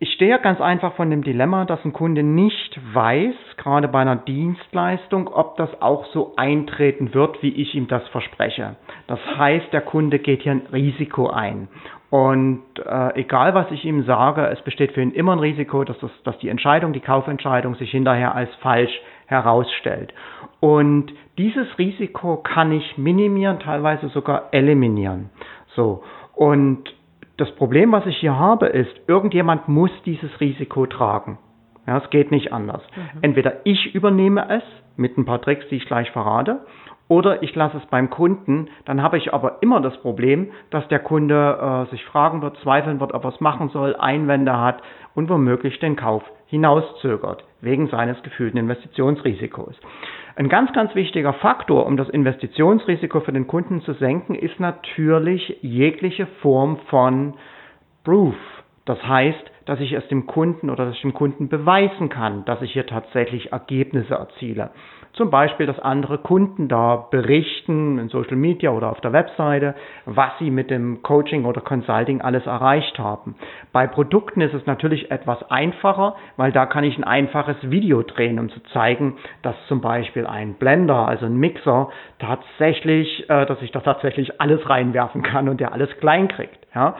Ich 0.00 0.12
stehe 0.12 0.38
ganz 0.40 0.60
einfach 0.60 0.94
von 0.96 1.08
dem 1.08 1.22
Dilemma, 1.22 1.64
dass 1.64 1.82
ein 1.84 1.92
Kunde 1.92 2.22
nicht 2.22 2.78
weiß, 2.92 3.34
gerade 3.56 3.88
bei 3.88 4.00
einer 4.00 4.16
Dienstleistung, 4.16 5.28
ob 5.28 5.56
das 5.56 5.70
auch 5.80 6.04
so 6.12 6.34
eintreten 6.36 7.14
wird, 7.14 7.42
wie 7.42 7.54
ich 7.54 7.74
ihm 7.74 7.86
das 7.86 8.06
verspreche. 8.08 8.76
Das 9.06 9.20
heißt, 9.38 9.72
der 9.72 9.80
Kunde 9.80 10.18
geht 10.18 10.42
hier 10.42 10.52
ein 10.52 10.66
Risiko 10.72 11.30
ein. 11.30 11.68
Und 12.14 12.62
äh, 12.78 13.20
egal, 13.22 13.56
was 13.56 13.68
ich 13.72 13.84
ihm 13.84 14.04
sage, 14.04 14.46
es 14.46 14.62
besteht 14.62 14.92
für 14.92 15.02
ihn 15.02 15.10
immer 15.10 15.32
ein 15.32 15.40
Risiko, 15.40 15.82
dass, 15.82 15.98
das, 15.98 16.12
dass 16.22 16.38
die 16.38 16.48
Entscheidung, 16.48 16.92
die 16.92 17.00
Kaufentscheidung 17.00 17.74
sich 17.74 17.90
hinterher 17.90 18.36
als 18.36 18.54
falsch 18.60 18.92
herausstellt. 19.26 20.14
Und 20.60 21.12
dieses 21.38 21.66
Risiko 21.76 22.36
kann 22.36 22.70
ich 22.70 22.96
minimieren, 22.96 23.58
teilweise 23.58 24.10
sogar 24.10 24.50
eliminieren. 24.52 25.30
So. 25.74 26.04
Und 26.36 26.84
das 27.36 27.50
Problem, 27.56 27.90
was 27.90 28.06
ich 28.06 28.18
hier 28.18 28.38
habe, 28.38 28.66
ist, 28.66 28.94
irgendjemand 29.08 29.66
muss 29.66 29.90
dieses 30.06 30.40
Risiko 30.40 30.86
tragen. 30.86 31.38
Ja, 31.84 31.98
es 31.98 32.08
geht 32.10 32.30
nicht 32.30 32.52
anders. 32.52 32.82
Mhm. 32.94 33.18
Entweder 33.22 33.54
ich 33.64 33.92
übernehme 33.92 34.48
es 34.50 34.62
mit 34.96 35.16
ein 35.18 35.24
paar 35.24 35.40
Tricks, 35.40 35.66
die 35.70 35.76
ich 35.76 35.86
gleich 35.86 36.10
verrate, 36.10 36.60
oder 37.08 37.42
ich 37.42 37.54
lasse 37.54 37.76
es 37.76 37.86
beim 37.86 38.10
Kunden. 38.10 38.68
Dann 38.86 39.02
habe 39.02 39.18
ich 39.18 39.34
aber 39.34 39.58
immer 39.60 39.80
das 39.80 39.96
Problem, 39.98 40.50
dass 40.70 40.88
der 40.88 41.00
Kunde 41.00 41.86
äh, 41.86 41.90
sich 41.90 42.04
fragen 42.06 42.40
wird, 42.42 42.56
zweifeln 42.58 43.00
wird, 43.00 43.12
ob 43.12 43.24
er 43.24 43.34
es 43.34 43.40
machen 43.40 43.68
soll, 43.68 43.94
Einwände 43.96 44.58
hat 44.58 44.82
und 45.14 45.28
womöglich 45.28 45.78
den 45.80 45.96
Kauf 45.96 46.22
hinauszögert, 46.46 47.44
wegen 47.60 47.88
seines 47.88 48.22
gefühlten 48.22 48.58
Investitionsrisikos. 48.58 49.74
Ein 50.36 50.48
ganz, 50.48 50.72
ganz 50.72 50.94
wichtiger 50.94 51.32
Faktor, 51.34 51.86
um 51.86 51.96
das 51.96 52.08
Investitionsrisiko 52.08 53.20
für 53.20 53.32
den 53.32 53.46
Kunden 53.46 53.82
zu 53.82 53.92
senken, 53.94 54.34
ist 54.34 54.58
natürlich 54.58 55.58
jegliche 55.62 56.26
Form 56.42 56.78
von 56.88 57.34
Proof. 58.02 58.34
Das 58.84 59.02
heißt, 59.02 59.50
dass 59.66 59.80
ich 59.80 59.92
es 59.92 60.06
dem 60.08 60.26
Kunden 60.26 60.68
oder 60.68 60.86
dass 60.86 60.94
ich 60.94 61.02
dem 61.02 61.14
Kunden 61.14 61.48
beweisen 61.48 62.08
kann, 62.10 62.44
dass 62.44 62.60
ich 62.62 62.72
hier 62.72 62.86
tatsächlich 62.86 63.52
Ergebnisse 63.52 64.14
erziele. 64.14 64.70
Zum 65.14 65.30
Beispiel, 65.30 65.66
dass 65.66 65.78
andere 65.78 66.18
Kunden 66.18 66.66
da 66.66 66.96
berichten 66.96 67.98
in 67.98 68.08
Social 68.08 68.36
Media 68.36 68.72
oder 68.72 68.90
auf 68.90 69.00
der 69.00 69.12
Webseite, 69.12 69.76
was 70.06 70.30
sie 70.40 70.50
mit 70.50 70.70
dem 70.70 71.02
Coaching 71.02 71.44
oder 71.44 71.60
Consulting 71.60 72.20
alles 72.20 72.46
erreicht 72.46 72.98
haben. 72.98 73.36
Bei 73.72 73.86
Produkten 73.86 74.40
ist 74.40 74.54
es 74.54 74.66
natürlich 74.66 75.12
etwas 75.12 75.48
einfacher, 75.50 76.16
weil 76.36 76.50
da 76.50 76.66
kann 76.66 76.82
ich 76.82 76.98
ein 76.98 77.04
einfaches 77.04 77.56
Video 77.62 78.02
drehen, 78.02 78.40
um 78.40 78.48
zu 78.50 78.60
zeigen, 78.72 79.16
dass 79.42 79.54
zum 79.68 79.80
Beispiel 79.80 80.26
ein 80.26 80.54
Blender, 80.54 81.06
also 81.06 81.26
ein 81.26 81.36
Mixer, 81.36 81.90
tatsächlich, 82.18 83.30
äh, 83.30 83.46
dass 83.46 83.62
ich 83.62 83.70
da 83.70 83.80
tatsächlich 83.80 84.40
alles 84.40 84.68
reinwerfen 84.68 85.22
kann 85.22 85.48
und 85.48 85.60
der 85.60 85.72
alles 85.72 85.90
klein 86.00 86.26
kriegt. 86.26 86.58
Ja? 86.74 86.96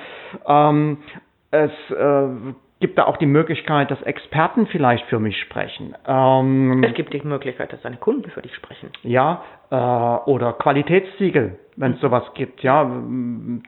Es 1.54 1.70
äh, 1.90 2.52
gibt 2.80 2.98
da 2.98 3.04
auch 3.04 3.16
die 3.16 3.26
Möglichkeit, 3.26 3.90
dass 3.92 4.02
Experten 4.02 4.66
vielleicht 4.66 5.06
für 5.06 5.20
mich 5.20 5.40
sprechen. 5.40 5.94
Ähm, 6.04 6.82
es 6.82 6.94
gibt 6.94 7.12
die 7.12 7.22
Möglichkeit, 7.22 7.72
dass 7.72 7.80
deine 7.82 7.96
Kunden 7.96 8.28
für 8.30 8.42
dich 8.42 8.52
sprechen. 8.56 8.90
Ja, 9.04 9.42
äh, 9.70 9.76
oder 9.76 10.52
Qualitätssiegel, 10.54 11.58
wenn 11.76 11.92
es 11.92 12.00
sowas 12.00 12.24
gibt. 12.34 12.62
Ja, 12.64 12.90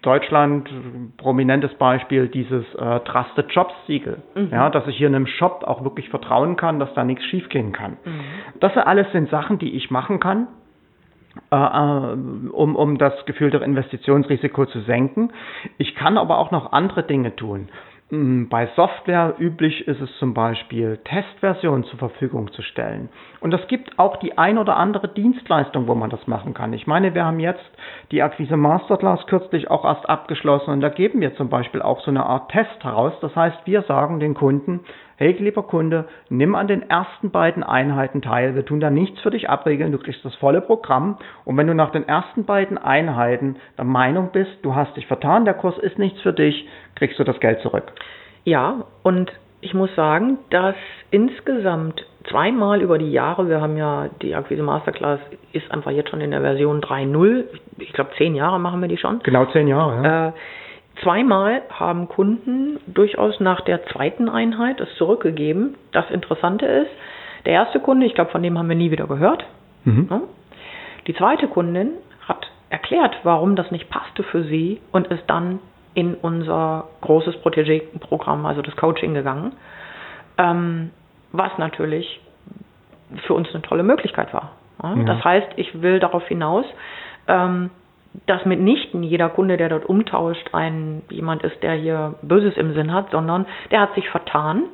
Deutschland, 0.02 0.68
prominentes 1.16 1.72
Beispiel, 1.74 2.26
dieses 2.28 2.64
äh, 2.74 3.00
Trusted 3.00 3.52
Jobs 3.52 3.74
Siegel. 3.86 4.18
Mhm. 4.34 4.48
Ja, 4.50 4.68
dass 4.68 4.86
ich 4.88 4.96
hier 4.96 5.06
in 5.06 5.14
einem 5.14 5.28
Shop 5.28 5.62
auch 5.64 5.84
wirklich 5.84 6.08
vertrauen 6.08 6.56
kann, 6.56 6.80
dass 6.80 6.92
da 6.94 7.04
nichts 7.04 7.24
schiefgehen 7.26 7.72
kann. 7.72 7.98
Mhm. 8.04 8.20
Das 8.58 8.76
alles 8.76 9.10
sind 9.12 9.30
Sachen, 9.30 9.58
die 9.58 9.76
ich 9.76 9.92
machen 9.92 10.18
kann. 10.18 10.48
Äh, 11.50 11.56
äh, 11.56 12.16
um, 12.50 12.76
um 12.76 12.98
das 12.98 13.12
gefühlte 13.26 13.58
Investitionsrisiko 13.58 14.66
zu 14.66 14.80
senken. 14.80 15.32
Ich 15.78 15.94
kann 15.94 16.18
aber 16.18 16.38
auch 16.38 16.50
noch 16.50 16.72
andere 16.72 17.02
Dinge 17.02 17.36
tun. 17.36 17.68
Mm, 18.10 18.46
bei 18.48 18.68
Software 18.76 19.34
üblich 19.38 19.86
ist 19.86 20.00
es 20.00 20.10
zum 20.18 20.34
Beispiel, 20.34 20.98
Testversionen 21.04 21.84
zur 21.84 21.98
Verfügung 21.98 22.52
zu 22.52 22.62
stellen. 22.62 23.08
Und 23.46 23.54
es 23.54 23.68
gibt 23.68 23.96
auch 23.96 24.16
die 24.16 24.38
ein 24.38 24.58
oder 24.58 24.76
andere 24.76 25.06
Dienstleistung, 25.06 25.86
wo 25.86 25.94
man 25.94 26.10
das 26.10 26.26
machen 26.26 26.52
kann. 26.52 26.72
Ich 26.72 26.88
meine, 26.88 27.14
wir 27.14 27.24
haben 27.24 27.38
jetzt 27.38 27.62
die 28.10 28.20
Akquise 28.20 28.56
Masterclass 28.56 29.24
kürzlich 29.28 29.70
auch 29.70 29.84
erst 29.84 30.10
abgeschlossen 30.10 30.72
und 30.72 30.80
da 30.80 30.88
geben 30.88 31.20
wir 31.20 31.32
zum 31.36 31.48
Beispiel 31.48 31.80
auch 31.80 32.00
so 32.00 32.10
eine 32.10 32.26
Art 32.26 32.50
Test 32.50 32.82
heraus. 32.82 33.12
Das 33.20 33.36
heißt, 33.36 33.58
wir 33.64 33.82
sagen 33.82 34.18
den 34.18 34.34
Kunden, 34.34 34.80
hey 35.14 35.30
lieber 35.38 35.62
Kunde, 35.62 36.08
nimm 36.28 36.56
an 36.56 36.66
den 36.66 36.90
ersten 36.90 37.30
beiden 37.30 37.62
Einheiten 37.62 38.20
teil. 38.20 38.56
Wir 38.56 38.66
tun 38.66 38.80
da 38.80 38.90
nichts 38.90 39.20
für 39.20 39.30
dich 39.30 39.48
abregeln. 39.48 39.92
Du 39.92 39.98
kriegst 39.98 40.24
das 40.24 40.34
volle 40.34 40.60
Programm. 40.60 41.18
Und 41.44 41.56
wenn 41.56 41.68
du 41.68 41.74
nach 41.76 41.92
den 41.92 42.08
ersten 42.08 42.46
beiden 42.46 42.78
Einheiten 42.78 43.58
der 43.78 43.84
Meinung 43.84 44.30
bist, 44.32 44.58
du 44.62 44.74
hast 44.74 44.96
dich 44.96 45.06
vertan, 45.06 45.44
der 45.44 45.54
Kurs 45.54 45.78
ist 45.78 46.00
nichts 46.00 46.20
für 46.22 46.32
dich, 46.32 46.68
kriegst 46.96 47.16
du 47.20 47.22
das 47.22 47.38
Geld 47.38 47.60
zurück. 47.60 47.92
Ja, 48.42 48.86
und 49.04 49.30
ich 49.66 49.74
muss 49.74 49.92
sagen, 49.96 50.38
dass 50.50 50.76
insgesamt 51.10 52.04
zweimal 52.30 52.80
über 52.80 52.98
die 52.98 53.10
Jahre, 53.10 53.48
wir 53.48 53.60
haben 53.60 53.76
ja 53.76 54.08
die 54.22 54.34
Akquise 54.34 54.62
Masterclass, 54.62 55.18
ist 55.52 55.70
einfach 55.72 55.90
jetzt 55.90 56.10
schon 56.10 56.20
in 56.20 56.30
der 56.30 56.40
Version 56.40 56.80
3.0. 56.80 57.44
Ich 57.78 57.92
glaube, 57.92 58.10
zehn 58.16 58.36
Jahre 58.36 58.60
machen 58.60 58.80
wir 58.80 58.88
die 58.88 58.96
schon. 58.96 59.18
Genau 59.24 59.44
zehn 59.46 59.66
Jahre, 59.66 60.02
ja. 60.02 60.28
Äh, 60.28 60.32
Zweimal 61.02 61.62
haben 61.68 62.08
Kunden 62.08 62.78
durchaus 62.86 63.38
nach 63.38 63.60
der 63.60 63.84
zweiten 63.86 64.28
Einheit 64.28 64.80
es 64.80 64.88
zurückgegeben. 64.96 65.74
Das 65.92 66.10
Interessante 66.10 66.64
ist, 66.64 66.90
der 67.44 67.52
erste 67.52 67.80
Kunde, 67.80 68.06
ich 68.06 68.14
glaube, 68.14 68.30
von 68.30 68.42
dem 68.42 68.58
haben 68.58 68.68
wir 68.68 68.76
nie 68.76 68.90
wieder 68.90 69.06
gehört. 69.06 69.44
Mhm. 69.84 70.22
Die 71.06 71.14
zweite 71.14 71.48
Kundin 71.48 71.90
hat 72.26 72.46
erklärt, 72.70 73.14
warum 73.24 73.56
das 73.56 73.70
nicht 73.70 73.90
passte 73.90 74.22
für 74.22 74.44
sie 74.44 74.80
und 74.90 75.08
ist 75.08 75.24
dann 75.26 75.58
in 75.96 76.14
unser 76.14 76.88
großes 77.00 77.36
Protégé-Programm, 77.36 78.44
also 78.44 78.60
das 78.60 78.76
Coaching 78.76 79.14
gegangen, 79.14 79.52
ähm, 80.36 80.90
was 81.32 81.56
natürlich 81.56 82.20
für 83.26 83.32
uns 83.32 83.48
eine 83.54 83.62
tolle 83.62 83.82
Möglichkeit 83.82 84.32
war. 84.34 84.52
Ja? 84.82 84.94
Ja. 84.94 85.04
Das 85.04 85.24
heißt, 85.24 85.48
ich 85.56 85.80
will 85.80 85.98
darauf 85.98 86.28
hinaus, 86.28 86.66
ähm, 87.28 87.70
dass 88.26 88.44
mitnichten 88.44 89.02
jeder 89.02 89.30
Kunde, 89.30 89.56
der 89.56 89.70
dort 89.70 89.86
umtauscht, 89.86 90.50
ein 90.52 91.02
jemand 91.08 91.42
ist, 91.42 91.62
der 91.62 91.72
hier 91.72 92.14
Böses 92.20 92.58
im 92.58 92.74
Sinn 92.74 92.92
hat, 92.92 93.10
sondern 93.10 93.46
der 93.70 93.80
hat 93.80 93.94
sich 93.94 94.10
vertan. 94.10 94.64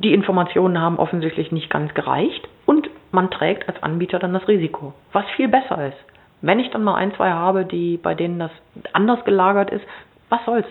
Die 0.00 0.14
Informationen 0.14 0.80
haben 0.80 0.98
offensichtlich 0.98 1.50
nicht 1.50 1.70
ganz 1.70 1.92
gereicht 1.94 2.48
und 2.66 2.88
man 3.10 3.30
trägt 3.30 3.68
als 3.68 3.82
Anbieter 3.82 4.20
dann 4.20 4.32
das 4.32 4.46
Risiko, 4.46 4.94
was 5.12 5.24
viel 5.36 5.48
besser 5.48 5.88
ist. 5.88 6.04
Wenn 6.40 6.60
ich 6.60 6.70
dann 6.70 6.84
mal 6.84 6.94
ein, 6.94 7.12
zwei 7.14 7.30
habe, 7.30 7.64
die 7.64 7.96
bei 7.96 8.14
denen 8.14 8.38
das 8.38 8.50
anders 8.92 9.24
gelagert 9.24 9.70
ist, 9.70 9.84
was 10.28 10.44
soll's? 10.44 10.66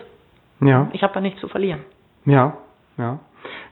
Ja. 0.60 0.88
Ich 0.92 1.02
habe 1.02 1.14
da 1.14 1.20
nichts 1.20 1.40
zu 1.40 1.48
verlieren. 1.48 1.80
Ja, 2.24 2.54
ja. 2.96 3.18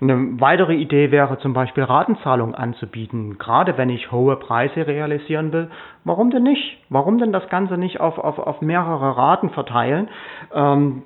Eine 0.00 0.40
weitere 0.40 0.74
Idee 0.74 1.10
wäre 1.10 1.38
zum 1.38 1.52
Beispiel 1.52 1.82
Ratenzahlung 1.82 2.54
anzubieten, 2.54 3.38
gerade 3.38 3.78
wenn 3.78 3.88
ich 3.88 4.12
hohe 4.12 4.36
Preise 4.36 4.86
realisieren 4.86 5.52
will. 5.52 5.70
Warum 6.04 6.30
denn 6.30 6.42
nicht? 6.42 6.78
Warum 6.90 7.18
denn 7.18 7.32
das 7.32 7.48
Ganze 7.48 7.78
nicht 7.78 8.00
auf, 8.00 8.18
auf, 8.18 8.38
auf 8.38 8.60
mehrere 8.60 9.16
Raten 9.16 9.50
verteilen? 9.50 10.08
Ähm, 10.54 11.02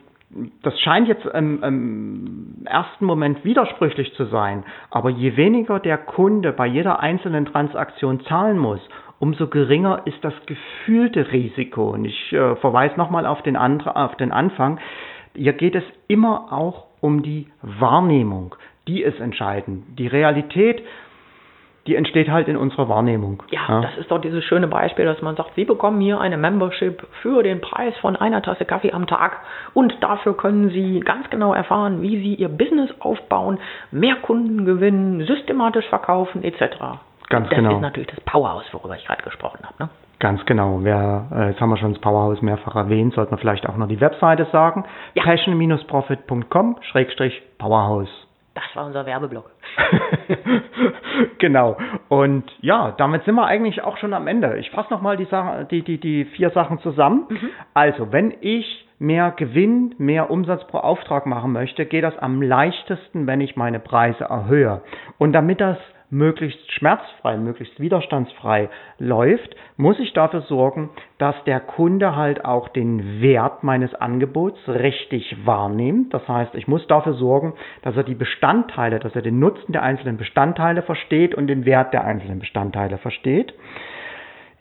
das 0.63 0.79
scheint 0.81 1.09
jetzt 1.09 1.25
im, 1.27 1.63
im, 1.63 2.65
ersten 2.65 3.05
Moment 3.05 3.45
widersprüchlich 3.45 4.15
zu 4.15 4.27
sein, 4.27 4.65
aber 4.91 5.11
je 5.11 5.37
weniger 5.37 5.81
der 5.81 5.99
Kunde 5.99 6.53
bei 6.53 6.67
jeder 6.67 7.01
einzelnen 7.01 7.47
Transaktion 7.47 8.21
zahlen 8.21 8.59
muss, 8.59 8.81
umso 9.21 9.47
geringer 9.47 10.03
ist 10.07 10.19
das 10.23 10.35
gefühlte 10.47 11.31
Risiko. 11.31 11.91
Und 11.91 12.05
ich 12.07 12.33
äh, 12.33 12.57
verweise 12.57 12.97
nochmal 12.97 13.27
auf, 13.27 13.43
den 13.43 13.57
auf 13.57 14.17
den 14.17 14.33
Anfang. 14.33 14.81
Hier 15.37 15.53
geht 15.53 15.77
es 15.77 15.85
immer 16.09 16.53
auch 16.53 16.87
um 17.01 17.23
die 17.23 17.47
Wahrnehmung. 17.63 18.57
Die 18.89 19.03
ist 19.03 19.21
entscheidend. 19.21 19.85
Die 19.99 20.09
Realität 20.09 20.83
die 21.87 21.97
entsteht 21.97 22.31
halt 22.31 22.47
in 22.47 22.57
unserer 22.57 22.89
Wahrnehmung. 22.89 23.43
Ja, 23.51 23.61
ja, 23.69 23.81
das 23.81 23.97
ist 23.99 24.11
doch 24.11 24.21
dieses 24.21 24.45
schöne 24.45 24.69
Beispiel, 24.69 25.07
dass 25.07 25.23
man 25.23 25.37
sagt, 25.37 25.55
Sie 25.57 25.65
bekommen 25.65 26.01
hier 26.01 26.21
eine 26.21 26.37
Membership 26.37 27.07
für 27.23 27.43
den 27.43 27.61
Preis 27.61 27.97
von 28.01 28.17
einer 28.17 28.43
Tasse 28.43 28.65
Kaffee 28.65 28.93
am 28.93 29.07
Tag 29.07 29.39
und 29.73 29.97
dafür 30.01 30.37
können 30.37 30.69
Sie 30.71 31.01
ganz 31.01 31.31
genau 31.31 31.55
erfahren, 31.55 32.03
wie 32.03 32.19
Sie 32.21 32.35
Ihr 32.35 32.49
Business 32.49 32.91
aufbauen, 33.01 33.59
mehr 33.91 34.17
Kunden 34.17 34.65
gewinnen, 34.67 35.25
systematisch 35.27 35.87
verkaufen 35.89 36.45
etc. 36.45 37.01
Ganz 37.31 37.49
das 37.49 37.57
genau. 37.57 37.77
ist 37.77 37.81
natürlich 37.81 38.09
das 38.09 38.21
Powerhouse, 38.21 38.67
worüber 38.73 38.97
ich 38.97 39.07
gerade 39.07 39.23
gesprochen 39.23 39.61
habe. 39.63 39.85
Ne? 39.85 39.89
Ganz 40.19 40.45
genau. 40.45 40.81
Wer, 40.83 41.29
äh, 41.33 41.49
jetzt 41.51 41.61
haben 41.61 41.71
wir 41.71 41.79
schon 41.79 41.95
das 41.95 42.01
Powerhouse 42.03 42.43
mehrfach 42.43 42.77
erwähnt, 42.77 43.15
sollte 43.15 43.31
man 43.31 43.41
vielleicht 43.41 43.67
auch 43.67 43.77
noch 43.77 43.89
die 43.89 44.01
Webseite 44.01 44.47
sagen. 44.53 44.85
Ja. 45.15 45.23
Passion-profit.com 45.23 46.77
Schrägstrich 46.83 47.41
Powerhouse. 47.57 48.11
Das 48.55 48.65
war 48.75 48.85
unser 48.85 49.07
Werbeblock. 49.07 49.49
genau. 51.39 51.77
Und 52.09 52.45
ja, 52.61 52.93
damit 52.99 53.25
sind 53.25 53.37
wir 53.37 53.47
eigentlich 53.47 53.83
auch 53.83 53.97
schon 53.97 54.13
am 54.13 54.27
Ende. 54.27 54.59
Ich 54.59 54.71
fasse 54.71 54.93
nochmal 54.93 55.17
die, 55.17 55.29
die, 55.71 55.83
die, 55.83 55.99
die 55.99 56.25
vier 56.25 56.51
Sachen 56.51 56.81
zusammen. 56.81 57.27
Mhm. 57.29 57.51
Also, 57.75 58.13
wenn 58.13 58.35
ich 58.41 58.89
mehr 58.99 59.31
Gewinn, 59.31 59.95
mehr 59.99 60.31
Umsatz 60.31 60.67
pro 60.67 60.79
Auftrag 60.79 61.27
machen 61.27 61.53
möchte, 61.53 61.87
geht 61.87 62.03
das 62.05 62.19
am 62.19 62.43
leichtesten, 62.43 63.27
wenn 63.29 63.41
ich 63.41 63.57
meine 63.57 63.79
Preise 63.79 64.25
erhöhe. 64.25 64.83
Und 65.17 65.33
damit 65.33 65.61
das 65.61 65.79
möglichst 66.11 66.73
schmerzfrei, 66.73 67.37
möglichst 67.37 67.79
widerstandsfrei 67.81 68.69
läuft, 68.99 69.55
muss 69.77 69.99
ich 69.99 70.13
dafür 70.13 70.43
sorgen, 70.43 70.91
dass 71.19 71.37
der 71.45 71.61
Kunde 71.61 72.17
halt 72.17 72.45
auch 72.45 72.69
den 72.69 73.23
Wert 73.23 73.63
meines 73.63 73.95
Angebots 73.95 74.59
richtig 74.69 75.37
wahrnimmt. 75.45 76.13
Das 76.13 76.27
heißt, 76.27 76.55
ich 76.55 76.69
muss 76.69 76.87
dafür 76.89 77.15
sorgen, 77.15 77.55
dass 77.83 77.97
er 77.97 78.05
die 78.05 78.15
Bestandteile, 78.15 78.99
dass 78.99 79.15
er 79.15 79.23
den 79.23 79.39
Nutzen 79.39 79.73
der 79.73 79.83
einzelnen 79.83 80.17
Bestandteile 80.17 80.83
versteht 80.83 81.35
und 81.35 81.47
den 81.47 81.65
Wert 81.65 81.95
der 81.95 82.05
einzelnen 82.05 82.41
Bestandteile 82.41 82.99
versteht 82.99 83.55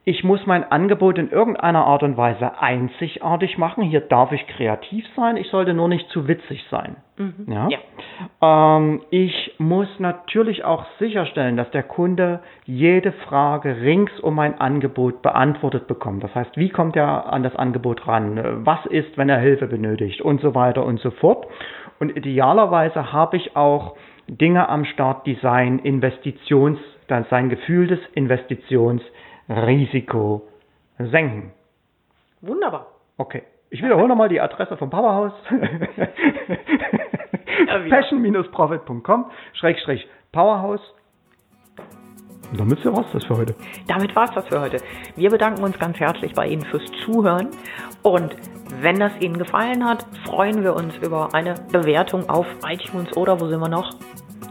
ich 0.06 0.24
muss 0.24 0.46
mein 0.46 0.64
Angebot 0.64 1.18
in 1.18 1.30
irgendeiner 1.30 1.86
Art 1.86 2.04
und 2.04 2.18
Weise 2.18 2.60
einzigartig 2.60 3.58
machen. 3.58 3.84
Hier 3.84 4.02
darf 4.02 4.32
ich 4.32 4.48
kreativ 4.48 5.06
sein, 5.16 5.38
ich 5.38 5.50
sollte 5.50 5.74
nur 5.74 5.88
nicht 5.88 6.10
zu 6.10 6.28
witzig 6.28 6.66
sein. 6.72 6.96
Mhm. 7.18 7.46
Ja? 7.48 7.68
ja. 7.70 8.78
Ähm, 8.78 9.02
ich 9.12 9.56
muss 9.60 9.88
natürlich 10.00 10.64
auch 10.64 10.86
sicherstellen, 11.00 11.58
dass 11.58 11.70
der 11.72 11.84
Kunde 11.84 12.40
jede 12.66 13.12
Frage 13.12 13.82
rings 13.82 14.18
um 14.22 14.36
mein 14.36 14.60
Angebot 14.60 15.22
beantwortet 15.22 15.88
bekommt. 15.88 16.24
Das 16.24 16.34
heißt, 16.34 16.58
wie 16.58 16.70
kommt 16.70 16.96
er 16.96 17.32
an 17.32 17.44
das 17.44 17.56
Angebot 17.56 18.08
ran? 18.08 18.66
Was 18.66 18.86
ist, 18.86 19.18
wenn 19.18 19.30
er 19.30 19.40
Hilfe 19.40 19.68
benötigt? 19.68 20.22
Und 20.22 20.42
so 20.42 20.56
weiter 20.56 20.86
und 20.86 21.00
so 21.02 21.12
fort. 21.12 21.46
Und 22.00 22.16
idealerweise 22.16 23.12
habe 23.12 23.38
ich 23.38 23.56
auch 23.58 23.96
Dinge 24.28 24.70
am 24.70 24.86
Start, 24.86 25.26
die 25.26 25.38
sein 25.42 25.80
Investitions, 25.80 26.80
sein 27.30 27.50
gefühltes 27.50 28.00
Investitions 28.14 29.02
Risiko 29.50 30.48
senken. 30.98 31.52
Wunderbar. 32.42 32.88
Okay. 33.18 33.44
Ich 33.72 33.84
wiederhole 33.84 34.08
nochmal 34.08 34.30
die 34.30 34.42
Adresse 34.42 34.78
vom 34.78 34.90
Powerhouse. 34.90 35.34
Passion-profit.com 37.90 39.26
Schrägstrich 39.54 40.08
Powerhouse. 40.32 40.82
Und 42.52 42.60
damit 42.60 42.84
war 42.86 43.06
es 43.06 43.12
das 43.14 43.26
für 43.26 43.38
heute. 43.38 43.56
Damit 43.88 44.16
war 44.16 44.24
es 44.24 44.32
das 44.32 44.48
für 44.48 44.60
heute. 44.60 44.78
Wir 45.16 45.30
bedanken 45.30 45.64
uns 45.64 45.78
ganz 45.78 46.00
herzlich 46.00 46.34
bei 46.34 46.48
Ihnen 46.48 46.64
fürs 46.64 46.84
Zuhören. 47.06 47.50
Und 48.02 48.36
wenn 48.82 49.00
das 49.00 49.12
Ihnen 49.20 49.38
gefallen 49.38 49.86
hat, 49.86 50.04
freuen 50.26 50.64
wir 50.64 50.76
uns 50.76 50.98
über 50.98 51.30
eine 51.34 51.54
Bewertung 51.72 52.28
auf 52.28 52.48
iTunes 52.66 53.16
oder 53.16 53.40
wo 53.40 53.48
sind 53.48 53.60
wir 53.60 53.70
noch? 53.70 53.92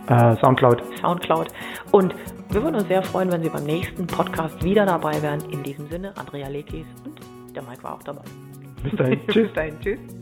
Äh, 0.09 0.37
Soundcloud. 0.37 0.83
Soundcloud. 1.01 1.49
Und 1.93 2.15
wir 2.51 2.63
würden 2.63 2.77
uns 2.77 2.89
sehr 2.89 3.03
freuen, 3.03 3.31
wenn 3.31 3.43
Sie 3.43 3.51
beim 3.51 3.65
nächsten 3.65 4.07
Podcast 4.07 4.63
wieder 4.65 4.87
dabei 4.87 5.21
wären. 5.23 5.41
In 5.51 5.63
diesem 5.63 5.87
Sinne, 5.89 6.17
Andrea 6.17 6.49
Lekis 6.49 6.87
und 7.05 7.21
der 7.55 7.63
Mike 7.63 7.83
war 7.83 7.95
auch 7.95 8.03
dabei. 8.03 8.23
Bis 8.83 8.97
dahin. 8.97 9.21
Tschüss. 9.29 9.47
Bis 9.49 9.53
dahin. 9.55 9.81
Tschüss. 9.81 10.18